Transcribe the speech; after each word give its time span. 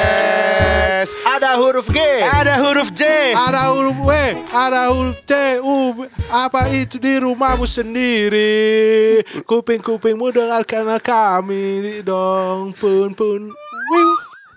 Ada 1.22 1.54
huruf 1.54 1.86
G, 1.86 2.02
Ada 2.26 2.58
huruf 2.66 2.90
J. 2.90 3.30
Ada 3.30 3.70
huruf 3.70 3.94
W, 4.02 4.10
ada 4.50 4.90
huruf 4.90 5.22
T, 5.22 5.62
U. 5.62 6.02
Apa 6.34 6.66
itu 6.74 6.98
di 6.98 7.22
rumahmu 7.22 7.62
sendiri? 7.62 9.22
Kuping-kupingmu 9.46 10.34
dengarkan 10.34 10.98
kami 10.98 12.02
dong, 12.02 12.74
pun 12.74 13.14
pun. 13.14 13.54
Wiu. 13.94 14.10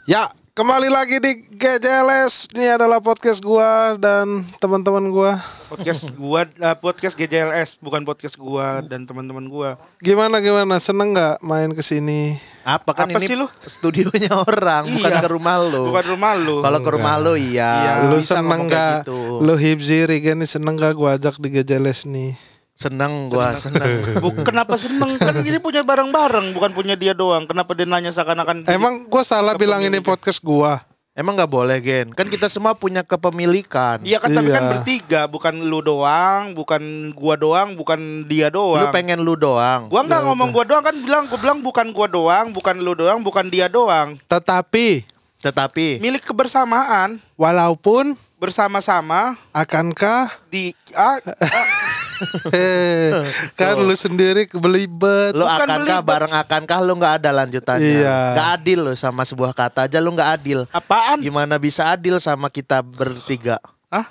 Ya, 0.10 0.26
kembali 0.58 0.90
lagi 0.90 1.22
di 1.22 1.46
GJLS. 1.54 2.50
Ini 2.50 2.82
adalah 2.82 2.98
podcast 2.98 3.38
gua 3.38 3.94
dan 3.94 4.42
teman-teman 4.58 5.06
gua. 5.14 5.38
Podcast 5.70 6.10
gua 6.18 6.50
eh, 6.50 6.74
podcast 6.74 7.14
GJLS 7.14 7.78
bukan 7.78 8.02
podcast 8.02 8.34
gua 8.42 8.82
dan 8.82 9.06
teman-teman 9.06 9.46
gua. 9.46 9.78
Gimana 10.02 10.42
gimana? 10.42 10.82
Seneng 10.82 11.14
nggak 11.14 11.46
main 11.46 11.70
ke 11.78 11.86
sini? 11.86 12.42
Apa 12.66 12.98
kan 12.98 13.06
Apa 13.06 13.22
ini 13.22 13.30
sih 13.30 13.38
lu? 13.38 13.46
studionya 13.70 14.34
orang, 14.34 14.90
bukan 14.98 15.12
Iya. 15.14 15.22
ke 15.22 15.30
rumah 15.30 15.56
lu. 15.62 15.94
Bukan 15.94 16.06
rumah 16.10 16.34
lu. 16.34 16.58
Kalau 16.66 16.80
ke 16.82 16.90
rumah 16.90 17.16
lu 17.22 17.34
iya. 17.38 17.72
Iya. 17.78 17.94
Lu 18.10 18.18
Bisa 18.18 18.42
seneng 18.42 18.66
nggak? 18.66 19.06
gitu. 19.06 19.46
Lu 19.46 19.54
hipzi 19.54 20.10
Rigen 20.10 20.42
nih 20.42 20.50
seneng 20.50 20.74
nggak 20.74 20.98
gua 20.98 21.22
ajak 21.22 21.38
di 21.38 21.54
GJLS 21.54 22.10
nih? 22.10 22.34
Seneng 22.78 23.34
gua, 23.34 23.58
seneng. 23.58 24.06
Bu- 24.24 24.46
kenapa 24.46 24.78
seneng 24.78 25.18
kan 25.18 25.34
ini 25.42 25.58
punya 25.58 25.82
barang-barang 25.82 26.54
bukan 26.54 26.72
punya 26.78 26.94
dia 26.94 27.18
doang. 27.18 27.50
Kenapa 27.50 27.74
dia 27.74 27.90
nanya 27.90 28.14
seakan-akan 28.14 28.70
Emang 28.70 29.10
gua 29.10 29.26
salah 29.26 29.58
bilang 29.58 29.82
ini 29.82 29.98
podcast 29.98 30.38
gua. 30.46 30.86
Emang 31.18 31.34
nggak 31.34 31.50
boleh, 31.50 31.82
Gen? 31.82 32.14
Kan 32.14 32.30
kita 32.30 32.46
semua 32.46 32.78
punya 32.78 33.02
kepemilikan. 33.02 34.06
Iya 34.06 34.22
kan 34.22 34.30
tapi 34.30 34.54
kan 34.54 34.62
Iya. 34.62 34.72
bertiga, 34.78 35.22
bukan 35.26 35.66
lu 35.66 35.82
doang, 35.82 36.54
bukan 36.54 37.10
gua 37.18 37.34
doang, 37.34 37.74
bukan 37.74 38.30
dia 38.30 38.54
doang. 38.54 38.86
Lu 38.86 38.94
pengen 38.94 39.26
lu 39.26 39.34
doang. 39.34 39.90
Gua 39.90 40.06
nggak 40.06 40.22
ngomong 40.30 40.54
gua 40.54 40.62
doang 40.62 40.86
kan 40.86 40.94
bilang 40.94 41.26
gua 41.26 41.40
bilang 41.42 41.60
bukan 41.66 41.90
gua 41.90 42.06
doang, 42.06 42.54
bukan 42.54 42.78
lu 42.78 42.94
doang, 42.94 43.26
bukan 43.26 43.50
dia 43.50 43.66
doang. 43.66 44.22
Tetapi 44.30 45.18
Tetapi 45.38 45.98
Milik 46.02 46.30
kebersamaan 46.30 47.18
walaupun 47.34 48.14
bersama-sama 48.38 49.34
akankah 49.50 50.30
di 50.54 50.74
ah, 50.94 51.18
kan 53.60 53.76
lu 53.76 53.94
sendiri 53.94 54.48
belibet. 54.50 55.34
lu 55.34 55.44
Bukan 55.44 55.58
akankah 55.60 55.78
belibet. 56.00 56.08
bareng 56.08 56.34
akankah 56.36 56.80
lu 56.82 56.94
nggak 56.96 57.14
ada 57.20 57.30
lanjutannya. 57.36 57.98
Iya. 58.02 58.18
Nggak 58.34 58.50
adil 58.56 58.80
lu 58.82 58.94
sama 58.94 59.22
sebuah 59.22 59.52
kata 59.52 59.86
aja 59.86 59.98
lu 59.98 60.12
nggak 60.12 60.32
adil. 60.34 60.60
apaan? 60.70 61.20
Gimana 61.20 61.58
bisa 61.58 61.88
adil 61.88 62.18
sama 62.18 62.48
kita 62.48 62.82
bertiga? 62.82 63.58
Hah? 63.88 64.08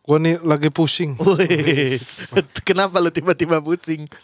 Gua 0.00 0.22
nih 0.22 0.38
lagi 0.40 0.70
pusing. 0.70 1.18
Kenapa 2.68 2.98
lu 2.98 3.10
tiba-tiba 3.10 3.58
pusing? 3.58 4.06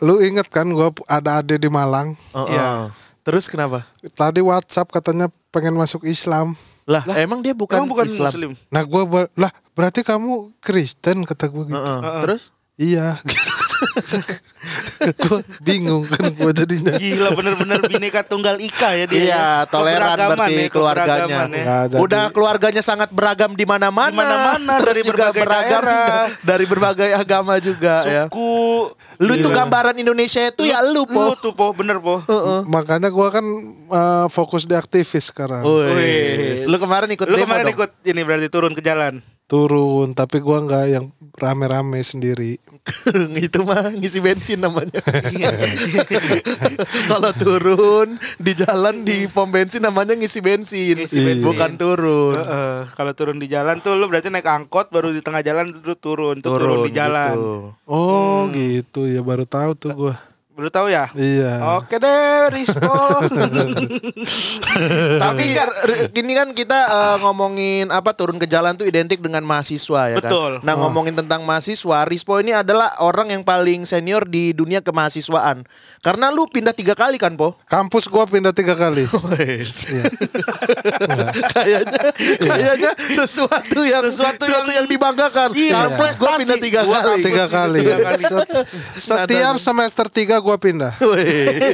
Lu 0.00 0.16
inget 0.18 0.48
kan 0.48 0.64
gua 0.64 0.88
ada 1.04 1.38
ade 1.38 1.60
di 1.60 1.68
Malang. 1.68 2.16
Oh, 2.32 2.48
Iya. 2.48 2.64
oh. 2.64 2.84
Terus 3.20 3.46
kenapa? 3.46 3.84
Tadi 4.16 4.40
WhatsApp 4.40 4.88
katanya 4.88 5.28
pengen 5.52 5.76
masuk 5.76 6.08
Islam. 6.08 6.56
Lah, 6.90 7.02
emang 7.16 7.38
dia 7.38 7.54
bukan, 7.54 7.78
Emang 7.78 7.86
bukan 7.88 8.04
Islam. 8.04 8.28
muslim. 8.28 8.50
Nah 8.66 8.82
gua 8.82 9.06
ber- 9.06 9.30
lah 9.34 9.48
berarti 9.72 10.02
kamu 10.02 10.50
Kristen 10.58 11.22
kata 11.22 11.46
gua 11.46 11.64
gitu. 11.64 11.78
Heeh. 11.78 12.00
Terus? 12.26 12.42
Iya. 12.74 13.14
gitu. 13.22 13.49
gua 15.20 15.40
bingung 15.58 16.04
kan 16.06 16.30
gua 16.34 16.52
jadinya. 16.52 16.94
Gila 16.94 17.28
bener-bener 17.32 17.80
bineka 17.84 18.20
tunggal 18.22 18.56
ika 18.58 18.92
ya 18.94 19.04
dia. 19.04 19.18
Iya, 19.18 19.28
ya. 19.30 19.44
toleran 19.66 20.14
Keberagaman 20.14 20.36
berarti 20.36 20.54
ya, 20.54 20.68
keluarganya. 20.68 21.38
ya. 21.48 21.98
Udah 21.98 22.24
keluarganya 22.30 22.82
sangat 22.82 23.08
beragam 23.10 23.52
di 23.52 23.64
mana-mana. 23.64 24.12
Di 24.12 24.18
mana-mana, 24.18 24.74
dari 24.80 25.02
berbagai 25.02 25.40
beragam 25.40 25.80
daerah. 25.82 26.28
dari 26.50 26.64
berbagai 26.64 27.10
agama 27.12 27.54
juga 27.58 27.94
ya. 28.04 28.24
Suku. 28.28 28.92
Lu 29.20 29.32
tuh 29.36 29.52
Iya. 29.52 29.58
gambaran 29.60 29.96
Indonesia 29.96 30.40
itu 30.40 30.64
ya 30.64 30.80
lu, 30.80 31.04
Lu 31.04 31.04
Po. 31.04 31.36
tuh 31.36 31.52
po, 31.52 31.76
bener 31.76 32.00
po. 32.00 32.24
Makanya 32.64 33.12
gua 33.12 33.28
kan 33.28 33.44
eh, 33.86 34.26
fokus 34.28 34.64
di 34.64 34.72
aktivis 34.72 35.28
sekarang. 35.28 35.60
Wih, 35.60 36.64
lu 36.64 36.76
kemarin 36.76 37.08
ikut 37.12 37.26
Lu 37.28 37.36
kemarin 37.36 37.68
dong? 37.68 37.76
ikut 37.76 37.90
ini 38.02 38.20
berarti 38.20 38.48
turun 38.48 38.72
ke 38.72 38.80
jalan. 38.80 39.20
Turun, 39.50 40.14
tapi 40.14 40.38
gua 40.38 40.62
nggak 40.62 40.84
yang 40.86 41.10
rame-rame 41.34 41.98
sendiri. 42.00 42.54
itu 43.42 43.58
mah 43.60 43.90
ngisi 43.90 44.22
bensin 44.22 44.62
namanya. 44.62 45.02
Kalau 47.10 47.30
turun 47.34 48.08
di 48.38 48.52
jalan 48.54 49.02
di 49.02 49.26
pom 49.26 49.50
bensin 49.50 49.82
namanya 49.82 50.14
ngisi 50.14 50.38
bensin, 50.38 51.02
Ngisi 51.02 51.18
bensin. 51.18 51.42
bukan 51.42 51.74
turun. 51.74 52.38
Heeh, 52.38 52.78
kalau 52.94 53.12
turun 53.12 53.42
di 53.42 53.50
jalan 53.50 53.82
tuh 53.82 53.98
lu 53.98 54.06
berarti 54.06 54.30
naik 54.30 54.46
angkot 54.46 54.88
baru 54.88 55.10
di 55.10 55.18
tengah 55.18 55.42
jalan 55.42 55.74
itu 55.74 55.94
turun, 55.98 56.38
tuh 56.40 56.54
turun, 56.54 56.86
di 56.86 56.92
jalan. 56.94 57.34
gitu. 57.34 57.54
Oh 57.90 58.46
gitu 58.54 59.10
ya 59.10 59.20
baru 59.20 59.44
tahu 59.44 59.74
tuh 59.74 59.90
gua. 59.92 60.14
Baru 60.60 60.68
tahu 60.68 60.92
ya? 60.92 61.08
Iya. 61.16 61.80
Oke 61.80 61.96
deh, 61.96 62.52
respon. 62.52 63.32
Tapi 65.24 65.44
kan 65.56 65.68
ini 66.12 66.32
kan 66.36 66.52
kita 66.52 66.78
eh, 66.84 67.16
ngomongin 67.24 67.88
apa 67.88 68.12
turun 68.12 68.36
ke 68.36 68.44
jalan 68.44 68.76
tuh 68.76 68.84
identik 68.84 69.24
dengan 69.24 69.40
mahasiswa 69.40 70.12
ya 70.12 70.20
kan. 70.20 70.28
Betul. 70.28 70.52
Nah, 70.60 70.76
ngomongin 70.76 71.16
tentang 71.16 71.48
mahasiswa, 71.48 72.04
Rispo 72.04 72.36
ini 72.44 72.52
adalah 72.52 72.92
orang 73.00 73.32
yang 73.32 73.40
paling 73.40 73.88
senior 73.88 74.28
di 74.28 74.52
dunia 74.52 74.84
kemahasiswaan. 74.84 75.64
Karena 76.00 76.32
lu 76.32 76.48
pindah 76.48 76.72
tiga 76.72 76.96
kali 76.96 77.20
kan, 77.20 77.36
Po? 77.36 77.52
Kampus 77.68 78.08
gua 78.08 78.24
pindah 78.24 78.56
tiga 78.56 78.72
kali. 78.72 79.04
kayaknya 81.52 82.00
kayaknya 82.40 82.92
sesuatu 83.12 83.84
yang 83.84 84.00
sesuatu, 84.08 84.48
yang, 84.48 84.88
dibanggakan. 84.88 85.52
Iya. 85.52 85.76
Kampus 85.76 86.16
gua 86.16 86.40
pindah 86.40 86.56
tiga 86.56 86.80
Gua 86.88 87.04
kali. 87.04 87.20
tiga 87.20 87.44
kali. 87.52 87.80
Tiga 87.84 87.96
kali. 88.00 88.22
Set- 88.24 88.64
Setiap 88.96 89.56
semester 89.60 90.06
tiga 90.08 90.40
gua 90.40 90.56
pindah. 90.56 90.96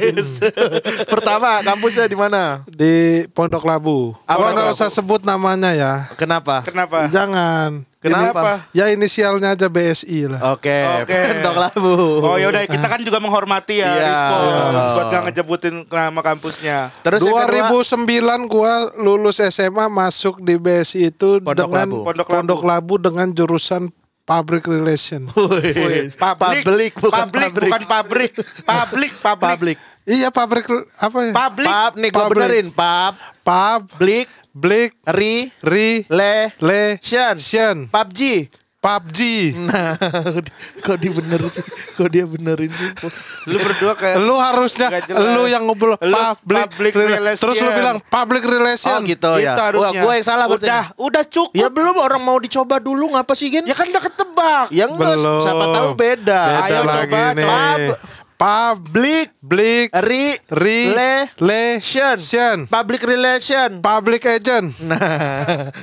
Pertama, 1.13 1.63
kampusnya 1.63 2.11
di 2.11 2.17
mana? 2.19 2.67
di 2.67 3.23
Pondok 3.31 3.63
Labu. 3.63 4.11
Apa 4.27 4.37
Gua 4.37 4.49
nggak 4.51 4.75
usah 4.75 4.91
sebut 4.91 5.23
namanya 5.23 5.71
ya. 5.71 5.93
Kenapa? 6.19 6.67
Kenapa? 6.67 7.07
Jangan. 7.07 7.87
Kenapa? 8.09 8.51
Ini- 8.65 8.73
ya 8.73 8.85
inisialnya 8.89 9.49
aja 9.51 9.67
BSI 9.67 10.19
lah. 10.27 10.39
Oke, 10.51 10.77
Oke. 11.01 11.17
Pondok 11.29 11.55
Labu. 11.57 11.93
Oh 12.21 12.35
yaudah 12.35 12.63
kita 12.63 12.83
kan 12.83 12.99
juga 12.99 13.17
menghormati 13.17 13.79
ya 13.79 13.87
Iya. 13.87 14.03
respon 14.03 14.39
Iya. 14.39 14.83
buat 14.93 15.05
gak 15.07 15.23
ngejebutin 15.25 15.75
nama 15.85 16.21
kampusnya. 16.21 16.77
Terus 16.99 17.21
yang 17.21 17.35
kedua, 17.43 17.69
2009 17.69 18.07
gua 18.45 18.73
lulus 18.95 19.37
SMA 19.43 19.85
masuk 19.87 20.39
di 20.39 20.55
BSI 20.55 21.09
itu 21.09 21.39
Pondok 21.39 21.67
dengan 21.67 21.85
Labu. 21.85 21.97
Pondok 22.03 22.27
Pondok, 22.27 22.59
Labu. 22.59 22.95
Labu 22.97 23.03
dengan 23.03 23.27
jurusan 23.29 23.89
Public 24.23 24.63
Relation. 24.65 25.23
Public, 25.31 26.91
bukan 26.99 27.25
publik, 27.25 27.47
pabrik. 27.47 27.63
bukan 27.63 27.83
pabrik, 27.85 28.31
publik, 28.61 29.11
publik, 29.15 29.47
Public. 29.47 29.77
iya 30.03 30.27
public 30.29 30.63
apa 30.97 31.17
ya? 31.21 31.31
publik. 31.33 31.67
Pub 31.67 31.93
nih 31.95 32.09
gue 32.09 32.19
Public. 32.21 32.35
benerin 32.35 32.67
Pub 32.69 33.13
Public, 33.41 34.27
Blik 34.57 34.91
Blik, 35.05 35.13
Ri 35.13 35.35
Ri, 35.61 35.89
Le 36.09 36.49
Le, 36.57 36.83
Shen 36.97 37.37
Sien, 37.37 37.77
PUBG 37.87 38.49
PUBG. 38.77 39.19
Nah 39.57 39.97
Kok 40.85 40.97
dia 41.01 41.09
bener 41.09 41.41
sih 41.49 41.65
Kok 41.97 42.07
dia 42.07 42.23
benerin 42.23 42.69
sih 42.69 42.89
Lu 43.49 43.57
berdua 43.57 43.97
kayak 43.97 44.21
Lu 44.21 44.37
harusnya 44.37 44.87
lu 45.09 45.49
yang 45.49 45.65
ngobrol 45.65 45.97
Lu 45.97 46.13
public, 46.13 46.69
public 46.69 46.93
rela- 46.93 47.17
relation. 47.19 47.41
Terus 47.41 47.57
lu 47.57 47.69
bilang 47.73 47.97
public 47.99 48.45
relation. 48.45 48.93
Oh 48.93 49.01
gitu 49.01 49.29
gitu 49.33 49.43
ya 49.43 49.57
harusnya. 49.57 49.81
Wah 49.81 49.91
gue 49.97 50.11
yang 50.13 50.25
salah 50.25 50.45
berarti 50.45 50.69
Udah, 50.69 50.83
udah 50.93 51.23
cukup. 51.25 51.57
Ya 51.57 51.67
belum 51.67 51.95
orang 51.97 52.21
mau 52.21 52.37
dicoba 52.37 52.77
dulu 52.77 53.17
ngapa 53.17 53.33
sih 53.33 53.49
Gen 53.49 53.65
Ya 53.65 53.73
kan 53.73 53.89
udah 53.89 54.03
ketebak. 54.03 54.65
Ya 54.69 54.85
enggak. 54.85 55.15
Siapa 55.19 55.65
tahu 55.73 55.89
beda 55.97 56.41
Beda 56.45 56.61
Ayo 56.63 56.81
lagi 56.85 57.01
coba, 57.09 57.21
nih. 57.33 57.43
coba. 57.43 57.95
Public, 58.37 59.33
Le, 61.41 61.81
Shen 61.81 62.17
Sien. 62.17 62.57
Public 62.65 63.01
relation 63.01 63.81
Public 63.81 64.21
agent. 64.27 64.77
Nah 64.79 65.73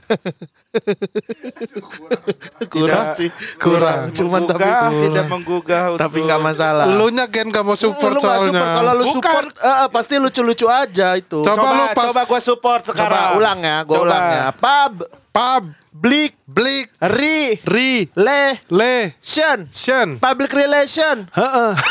Kurang 2.67 3.15
sih 3.15 3.31
Kurang 3.57 4.11
Cuman 4.11 4.43
tapi 4.45 4.63
kurang. 4.65 4.91
tidak 5.01 5.27
menggugah 5.29 5.83
Tapi 5.97 6.19
nggak 6.21 6.41
masalah 6.41 6.87
Lu 6.89 7.11
nya 7.11 7.27
gen 7.27 7.49
gak 7.49 7.63
mau 7.63 7.75
support 7.75 8.11
lu 8.13 8.19
soalnya. 8.19 8.51
support. 8.55 8.75
Kalau 8.77 8.93
lu 8.93 9.05
Bukan. 9.05 9.15
support 9.17 9.47
eh, 9.57 9.77
eh, 9.77 9.89
pasti 9.89 10.15
lucu-lucu 10.17 10.67
aja 10.67 11.09
itu. 11.15 11.39
Coba 11.41 11.55
Coba, 11.57 11.71
lu 11.71 11.85
pas- 11.91 12.07
coba 12.09 12.23
gua 12.25 12.41
support 12.41 12.83
sekarang. 12.85 13.19
Coba 13.25 13.37
ulang 13.37 13.59
ya, 13.61 13.77
Coba. 13.83 13.99
ulang 14.01 14.25
ya. 14.29 14.47
Pub, 14.53 14.93
Pub, 15.31 15.63
blik, 15.95 16.35
Blik, 16.45 16.93
ri, 17.01 17.57
Ri, 17.65 18.05
le, 18.21 18.61
Le, 18.69 19.17
shen, 19.19 19.65
Sien. 19.73 20.21
public 20.21 20.53
relation. 20.53 21.25
Heeh. 21.33 21.73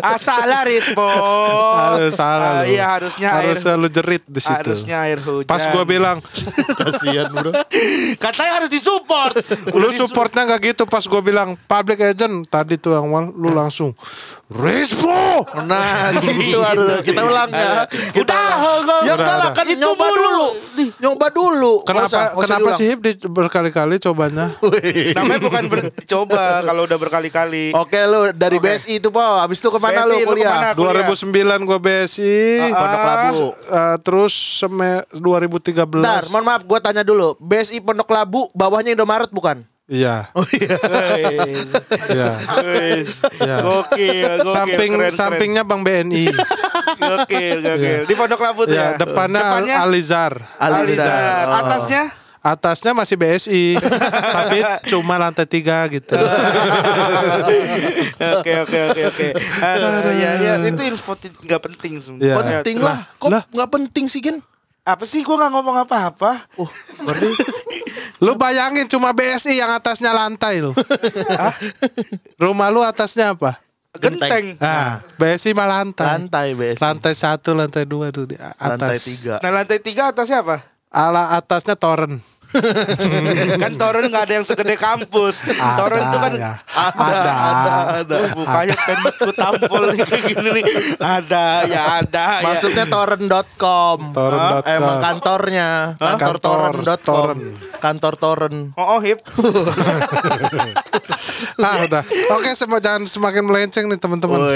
Ah, 0.00 0.16
salah 0.16 0.64
Rispo. 0.64 1.04
Harus 1.76 2.16
salah 2.16 2.50
Ah, 2.50 2.62
lu. 2.64 2.72
Iya 2.72 2.84
harusnya 2.88 3.28
air. 3.30 3.52
Harusnya 3.52 3.74
lu 3.76 3.88
jerit 3.92 4.24
di 4.24 4.40
situ. 4.40 4.56
Harusnya 4.56 4.96
air 5.04 5.20
hujan. 5.20 5.46
Pas 5.46 5.60
gua 5.68 5.84
bilang, 5.84 6.18
Kasihan 6.80 7.28
bro. 7.30 7.52
katanya 8.24 8.52
harus 8.58 8.70
disupport. 8.72 9.36
lu 9.70 9.92
supportnya 9.92 10.48
nggak 10.48 10.74
gitu 10.74 10.82
pas 10.88 11.04
gua 11.04 11.20
bilang 11.20 11.54
public 11.68 12.00
agent 12.00 12.48
tadi 12.48 12.74
tuh 12.74 12.96
yang 12.96 13.06
awal 13.06 13.28
lu 13.28 13.52
langsung 13.52 13.92
Rispo. 14.50 15.46
Nah 15.62 16.10
gitu 16.16 16.58
harus 16.58 17.04
kita 17.04 17.22
ulang 17.22 17.50
ya. 17.52 17.84
Kita 17.86 18.18
Udah, 18.24 18.50
ulang. 18.82 19.02
Ya 19.06 19.14
Udah, 19.14 19.34
lah 19.38 19.50
kan 19.52 19.68
nyoba 19.68 20.06
dulu. 20.10 20.46
Nyoba 20.98 21.26
dulu. 21.30 21.72
Nggak 21.86 22.08
Kenapa 22.34 22.70
sih 22.76 22.86
Hip 22.92 23.00
di 23.00 23.12
berkali-kali 23.26 23.96
cobanya? 24.02 24.52
Namanya 25.16 25.40
bukan 25.40 25.64
bercoba 25.70 26.64
kalau 26.66 26.82
udah 26.84 26.98
berkali-kali. 26.98 27.72
Oke 27.72 27.98
lu 28.04 28.34
dari 28.34 28.58
Oke. 28.58 28.66
BSI 28.76 28.98
itu 28.98 29.08
po, 29.08 29.22
habis 29.22 29.62
itu 29.62 29.68
ke 29.70 29.78
mana 29.78 30.04
BSI, 30.04 30.10
lu 30.10 30.16
lu 30.34 30.34
ke 30.36 30.44
mana? 30.44 30.68
kuliah? 30.74 31.06
Kuliah. 31.06 31.56
2009 31.62 31.68
gue 31.68 31.78
BSI. 31.78 32.38
Pondok 32.74 33.02
Labu. 33.06 33.38
Eh, 33.54 33.96
terus 34.02 34.32
sem 34.34 34.74
2013. 35.14 36.02
Bentar, 36.02 36.22
mohon 36.28 36.44
maaf 36.44 36.62
gue 36.66 36.78
tanya 36.82 37.02
dulu. 37.06 37.38
BSI 37.38 37.78
Pondok 37.80 38.10
Labu 38.10 38.50
bawahnya 38.52 38.92
Indomaret 38.92 39.30
bukan? 39.30 39.69
Iya. 39.90 40.30
Oh 40.32 40.46
iya. 40.54 40.76
Iya. 42.06 42.30
Wes. 42.62 43.26
Ya. 43.42 43.56
Gokil, 43.58 44.38
gokil. 44.38 44.54
Samping 44.54 44.90
keren, 44.94 45.10
sampingnya 45.10 45.62
Bank 45.66 45.82
BNI. 45.82 46.30
keren. 46.30 46.46
Gokil, 46.94 47.56
gokil. 47.58 48.00
Di 48.06 48.14
Pondok 48.14 48.38
Labu 48.38 48.62
ya, 48.64 48.94
ya. 48.94 49.02
depannya, 49.02 49.42
Depannya 49.42 49.76
Alizar. 49.82 50.32
Alizar. 50.56 51.44
Oh. 51.44 51.58
Atasnya 51.58 52.02
Atasnya 52.40 52.96
masih 52.96 53.20
BSI, 53.20 53.76
tapi 54.40 54.64
cuma 54.88 55.20
lantai 55.20 55.44
tiga 55.44 55.84
gitu. 55.92 56.16
Oke 58.40 58.52
oke 58.64 58.78
oke 58.88 59.02
oke. 59.12 59.26
Ya 60.16 60.30
ya 60.40 60.52
itu 60.56 60.82
info 60.88 61.12
nggak 61.20 61.60
penting 61.60 62.00
Iya. 62.00 62.00
sebenarnya. 62.00 62.58
Penting 62.64 62.78
lah. 62.80 62.98
Kok 63.20 63.28
nggak 63.28 63.70
penting 63.70 64.04
sih 64.08 64.24
Gen? 64.24 64.40
Apa 64.80 65.04
sih 65.04 65.20
gua 65.20 65.36
nggak 65.36 65.52
ngomong 65.52 65.76
apa-apa? 65.84 66.48
Oh, 66.56 66.68
berarti 67.04 67.28
Lu 68.20 68.36
bayangin 68.36 68.84
cuma 68.84 69.16
BSI 69.16 69.56
yang 69.56 69.72
atasnya 69.72 70.12
lantai 70.12 70.60
lu. 70.60 70.76
Rumah 72.42 72.68
lu 72.68 72.84
atasnya 72.84 73.32
apa? 73.32 73.56
Genteng. 73.96 74.54
Nah, 74.60 75.02
BSI 75.18 75.50
mah 75.56 75.66
lantai. 75.66 76.06
lantai 76.06 76.54
BSI. 76.54 76.78
Lantai 76.84 77.14
satu, 77.16 77.56
lantai 77.56 77.88
dua 77.88 78.12
tuh 78.14 78.28
di 78.28 78.36
atas. 78.38 78.60
Lantai 78.76 78.98
tiga. 79.00 79.34
Nah 79.42 79.50
lantai 79.50 79.78
tiga 79.82 80.02
atasnya 80.12 80.44
apa? 80.46 80.62
Ala 80.92 81.34
atasnya 81.34 81.74
toren. 81.74 82.22
kan 83.62 83.72
toren 83.78 84.10
nggak 84.10 84.24
ada 84.26 84.34
yang 84.40 84.46
segede 84.46 84.74
kampus. 84.74 85.46
toren 85.78 86.00
itu 86.02 86.18
kan 86.18 86.32
ya. 86.34 86.52
Ada, 86.66 87.30
ada, 87.30 87.72
ada. 88.02 88.16
Bukannya 88.34 88.76
kan 88.76 88.98
ku 89.18 89.30
tampol 89.30 89.82
nih 89.94 90.02
kayak 90.02 90.22
gini 90.34 90.48
nih. 90.60 90.64
Ada 90.98 91.44
ya 91.70 91.82
ada 92.02 92.26
ya. 92.42 92.46
Maksudnya 92.50 92.84
torrent.com. 92.90 93.98
Torrent.com. 94.12 94.62
Hah? 94.66 94.74
Emang 94.74 94.98
kantornya. 94.98 95.94
Kantor 95.98 96.18
Kantor, 96.18 96.36
torrent.com. 96.40 96.98
torrent. 97.06 97.40
Kantor 97.80 98.12
torrent. 98.18 98.58
Oh, 98.74 98.96
oh 98.96 99.00
hip. 99.00 99.20
Ah 101.60 101.84
udah. 101.84 102.02
Oke, 102.36 102.52
sem- 102.52 102.80
jangan 102.80 103.04
semakin 103.04 103.44
melenceng 103.44 103.84
nih 103.88 103.98
teman-teman. 104.00 104.38
Lu 104.40 104.48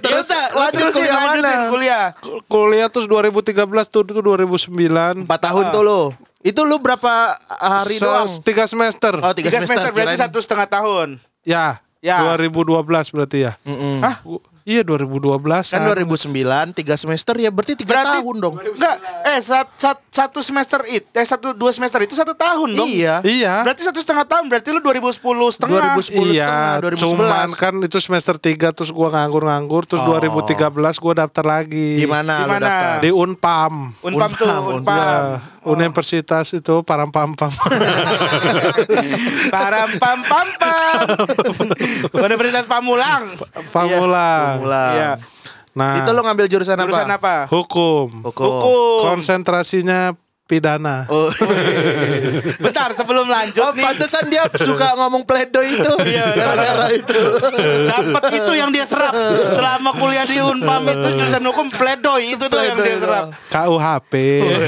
terus 0.00 0.26
Ya 0.28 0.34
udah, 0.36 0.44
lanjut 0.56 0.84
kuliah 0.92 1.16
mana? 1.16 1.52
Kuliah. 1.68 2.06
Kuliah 2.48 2.88
terus 2.88 3.06
2013 3.08 3.56
tuh 3.88 4.02
itu 4.04 4.20
2009. 4.20 5.24
Empat 5.24 5.40
tahun 5.40 5.59
tuh 5.68 5.82
lu. 5.82 6.00
Itu 6.40 6.64
lu 6.64 6.76
berapa 6.76 7.36
hari 7.50 7.96
Se- 7.96 8.02
doang? 8.02 8.24
Tiga 8.40 8.64
semester. 8.64 9.12
Oh 9.14 9.32
tiga, 9.32 9.52
Tiga 9.52 9.60
semester 9.62 9.90
berarti 9.90 10.16
kirain- 10.16 10.22
satu 10.24 10.38
setengah 10.38 10.66
tahun. 10.66 11.08
Ya. 11.44 11.84
Ya. 12.00 12.24
2012 12.24 12.80
berarti 13.12 13.44
ya. 13.44 13.52
Mm-mm. 13.60 14.00
Hah? 14.00 14.24
Iya 14.62 14.84
2012 14.84 15.72
Kan 15.72 15.80
2009 15.82 16.76
tiga 16.76 16.94
semester 16.94 17.34
ya 17.34 17.48
berarti 17.48 17.74
tiga 17.74 17.96
Berarti 17.96 18.20
tahun 18.20 18.36
dong. 18.38 18.54
Enggak, 18.60 18.96
eh 19.24 19.40
sat, 19.40 19.68
sat- 19.74 20.04
satu 20.10 20.40
semester 20.40 20.84
itu, 20.84 21.06
eh 21.10 21.24
satu 21.24 21.56
dua 21.56 21.70
semester 21.70 21.96
itu 22.00 22.12
satu 22.12 22.36
tahun 22.36 22.76
dong. 22.76 22.84
Iya. 22.84 23.22
Iya. 23.22 23.64
Berarti 23.64 23.82
satu 23.82 23.98
setengah 23.98 24.26
tahun, 24.26 24.52
berarti 24.52 24.68
lu 24.70 24.80
2010 24.80 25.16
setengah. 25.48 25.96
2010 25.96 26.30
iya, 26.30 26.44
setengah, 26.44 26.74
2011. 26.82 27.00
cuman 27.00 27.48
kan 27.54 27.74
itu 27.80 27.98
semester 27.98 28.34
3 28.36 28.70
terus 28.70 28.90
gua 28.90 29.08
nganggur-nganggur 29.10 29.88
terus 29.88 30.02
Oh. 30.02 30.12
2013 30.12 30.98
gua 30.98 31.12
daftar 31.16 31.44
lagi. 31.46 31.96
Di 31.96 32.04
mana? 32.04 32.34
Di 32.36 32.44
lu 32.44 32.50
mana? 32.50 32.66
daftar? 32.68 32.98
Di 33.00 33.10
Unpam. 33.10 33.72
Unpam 34.02 34.30
tuh, 34.36 34.54
Unpam. 34.76 35.22
Ya, 35.60 35.68
Universitas 35.68 36.48
itu 36.56 36.74
Parampam-pam. 36.80 37.52
Param 39.52 39.88
pam 40.00 40.18
pam 40.24 40.48
pam. 40.56 41.04
Universitas 42.16 42.64
Pamulang. 42.64 43.28
Pamulang. 43.68 44.64
Pamulang. 44.64 44.92
Iya. 44.96 45.12
Nah, 45.70 46.02
Itu 46.02 46.10
lu 46.10 46.24
ngambil 46.26 46.50
jurusan, 46.50 46.74
Jurusan 46.80 47.06
apa? 47.06 47.46
apa? 47.46 47.52
hukum. 47.52 48.10
Hukum. 48.26 48.42
Hukum. 48.42 49.00
Konsentrasinya 49.06 50.16
pidana. 50.50 51.06
Oh, 51.06 51.30
Bentar, 52.58 52.90
sebelum 52.92 53.24
lanjut 53.24 53.62
oh 53.62 53.70
nih. 53.70 53.84
pantesan 53.84 54.26
dia 54.26 54.50
suka 54.50 54.98
ngomong 54.98 55.22
pledo 55.22 55.62
itu. 55.62 55.92
Iya, 56.10 56.26
gara-gara 56.34 56.86
itu. 56.90 57.20
Dapat 57.86 58.22
itu 58.34 58.52
yang 58.52 58.74
dia 58.74 58.82
serap 58.82 59.14
selama 59.52 59.94
kuliah 59.94 60.26
di 60.26 60.42
Unpam 60.42 60.82
itu 60.82 61.06
jurusan 61.12 61.44
hukum 61.44 61.66
pledoi 61.70 62.34
itu 62.34 62.44
tuh 62.44 62.58
yang 62.58 62.78
dia 62.80 62.98
serap. 62.98 63.24
KUHP. 63.46 64.12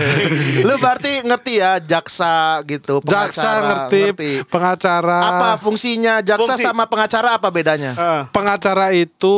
Lu 0.68 0.74
berarti 0.76 1.24
ngerti 1.24 1.52
ya 1.56 1.82
jaksa 1.82 2.62
gitu, 2.62 3.02
Jaksa 3.02 3.42
pengacara, 3.42 3.66
ngerti, 3.66 4.02
pengacara. 4.46 5.18
Apa 5.32 5.48
fungsinya 5.58 6.20
jaksa 6.20 6.54
Fungsi. 6.54 6.62
sama 6.62 6.86
pengacara 6.86 7.34
apa 7.34 7.48
bedanya? 7.48 7.92
Heeh. 7.92 8.22
pengacara 8.30 8.92
itu 8.92 9.36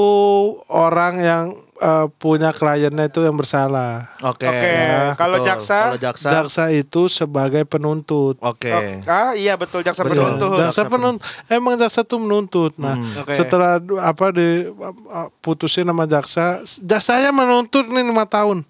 orang 0.66 1.14
yang 1.16 1.44
eh, 1.84 2.06
punya 2.16 2.50
kliennya 2.50 3.12
itu 3.12 3.20
yang 3.20 3.36
bersalah. 3.36 4.08
Oke. 4.24 4.48
Oke, 4.48 4.72
kalau 5.20 5.38
betul. 5.40 5.48
jaksa? 5.52 5.78
Kalau 5.92 6.00
jaksa. 6.00 6.28
Jaksa 6.32 6.64
itu 6.72 7.02
sebagai 7.12 7.68
penuntut. 7.68 8.40
Oke. 8.40 8.72
Oh, 8.72 8.82
ah 9.04 9.36
iya 9.36 9.60
betul 9.60 9.84
jaksa 9.84 10.00
Betul. 10.00 10.24
penuntut. 10.24 10.58
Jaksa 10.64 10.82
penuntut 10.88 11.20
emang 11.52 11.74
jaksa 11.76 12.00
tuh 12.02 12.18
menuntut. 12.18 12.72
Nah, 12.80 12.96
Oke. 13.20 13.36
setelah 13.36 13.76
du- 13.76 14.00
apa 14.00 14.32
di 14.32 14.72
uh, 14.72 15.28
putusin 15.44 15.84
sama 15.84 16.08
jaksa, 16.08 16.64
jaksanya 16.80 17.30
menuntut 17.30 17.84
nih 17.84 18.04
lima 18.06 18.24
tahun. 18.24 18.64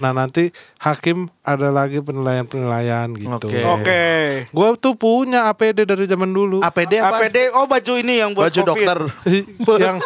Nah, 0.00 0.16
nanti 0.16 0.48
hakim 0.80 1.28
ada 1.44 1.68
lagi 1.68 2.00
penilaian-penilaian 2.00 3.12
gitu. 3.18 3.48
Oke. 3.50 3.60
Oke. 3.60 4.02
Gue 4.48 4.68
tuh 4.80 4.94
punya 4.96 5.52
APD 5.52 5.84
dari 5.84 6.08
zaman 6.08 6.32
dulu. 6.32 6.64
APD 6.64 7.02
apa? 7.02 7.20
APD 7.20 7.52
oh 7.52 7.68
baju 7.68 7.92
ini 7.98 8.14
yang 8.22 8.30
buat 8.32 8.48
Baju 8.48 8.60
COVID. 8.60 8.68
dokter. 8.70 8.98
yang 9.84 9.96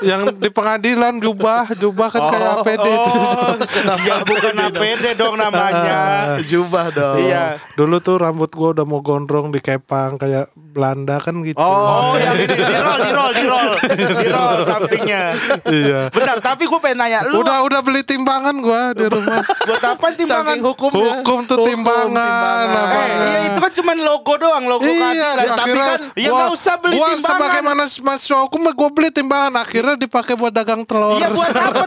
yang 0.00 0.22
di 0.38 0.48
pengadilan 0.48 1.20
jubah 1.20 1.68
jubah 1.76 1.97
kan 2.06 2.22
kayak 2.24 2.46
Oh, 2.48 2.54
APD 2.56 2.86
itu. 2.86 3.10
Oh, 3.10 3.52
ya 4.06 4.14
bukan 4.22 4.54
APD 4.62 5.04
dong 5.14 5.34
namanya. 5.34 5.98
Jubah 6.40 6.86
dong. 6.88 7.18
Iya. 7.18 7.58
Dulu 7.74 7.98
tuh 7.98 8.16
rambut 8.16 8.50
gua 8.50 8.70
udah 8.70 8.84
mau 8.84 9.00
gondrong 9.00 9.50
dikepang 9.50 10.14
kayak 10.16 10.46
Belanda 10.54 11.18
kan 11.18 11.34
gitu. 11.40 11.58
Oh, 11.58 12.14
yang 12.14 12.36
ini 12.36 12.46
di 12.46 12.76
roll, 12.76 13.00
di 13.00 13.10
roll, 13.10 13.32
di 13.32 13.44
roll, 13.44 13.70
di 14.14 14.28
roll 14.36 14.56
sampingnya. 14.62 15.22
iya. 15.66 16.00
Bentar, 16.08 16.38
tapi 16.38 16.64
gue 16.64 16.78
pengen 16.78 16.98
nanya, 17.00 17.20
lu 17.24 17.40
Udah 17.40 17.60
udah 17.60 17.80
beli 17.80 18.00
timbangan 18.00 18.54
gua 18.58 18.92
di 18.92 19.02
rumah. 19.04 19.42
buat 19.64 19.82
apa 19.82 20.06
timbangan? 20.14 20.54
Saking 20.54 20.62
hukumnya. 20.62 21.02
Hukum 21.18 21.38
tuh 21.44 21.58
timbangan, 21.64 22.06
timbangan. 22.06 22.68
apa? 22.70 22.98
Eh, 23.00 23.10
iya 23.24 23.38
itu 23.48 23.58
kan 23.58 23.72
cuma 23.74 23.92
logo 23.96 24.34
doang, 24.36 24.64
logo 24.64 24.84
iya, 24.84 24.94
keadilan. 24.94 25.34
di 25.34 25.48
Tapi 25.50 25.70
kan, 25.74 25.98
ya 26.14 26.30
nggak 26.30 26.50
usah 26.52 26.74
beli 26.78 26.94
gua 26.94 27.08
timbangan. 27.08 27.34
sebagaimana 27.34 27.82
mahasiswa 27.98 28.38
hukum 28.44 28.60
mah 28.60 28.72
gua 28.72 28.88
beli 28.88 29.08
timbangan 29.10 29.54
akhirnya 29.58 29.94
dipakai 29.96 30.34
buat 30.34 30.52
dagang 30.52 30.82
telur. 30.84 31.16
Iya 31.16 31.28
buat 31.28 31.50
apa? 31.50 31.77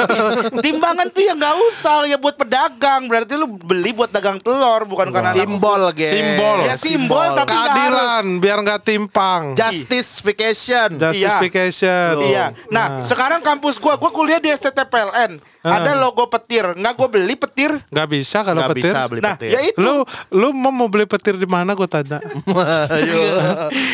Timbangan 0.64 1.08
tuh 1.12 1.22
ya 1.22 1.34
nggak 1.36 1.56
usah, 1.72 2.08
ya 2.08 2.18
buat 2.18 2.36
pedagang. 2.36 3.06
Berarti 3.08 3.34
lu 3.36 3.48
beli 3.48 3.92
buat 3.92 4.10
dagang 4.10 4.40
telur, 4.40 4.88
bukan 4.88 5.12
karena 5.12 5.32
Simbol, 5.36 5.82
geng. 5.94 6.12
Simbol. 6.12 6.58
Ya, 6.66 6.76
simbol, 6.80 7.28
tapi 7.36 7.52
nggak 7.52 7.72
keadilan 7.76 8.26
biar 8.40 8.58
nggak 8.64 8.82
timpang. 8.82 9.42
Justification. 9.56 10.98
Justification. 10.98 12.26
Iya. 12.26 12.56
Nah, 12.72 13.04
sekarang 13.04 13.44
kampus 13.44 13.78
gua, 13.78 14.00
gua 14.00 14.12
kuliah 14.14 14.40
di 14.40 14.50
STTPLN. 14.50 15.51
Ada 15.62 15.94
logo 15.96 16.26
petir. 16.28 16.66
Nggak 16.74 16.94
gua 16.96 17.08
beli 17.08 17.36
petir. 17.36 17.72
Nggak 17.88 18.08
bisa 18.10 18.42
kalau 18.42 18.62
Nggak 18.62 18.72
petir. 18.74 18.84
bisa 18.88 19.00
beli 19.06 19.22
Nah, 19.22 19.36
petir. 19.36 19.50
ya 19.52 19.60
itu. 19.64 19.78
Lu 19.78 19.94
lu 20.32 20.48
mau 20.52 20.70
mau 20.70 20.88
beli 20.88 21.06
petir 21.06 21.36
di 21.36 21.46
mana 21.46 21.72
gue 21.72 21.86
tanya. 21.86 22.18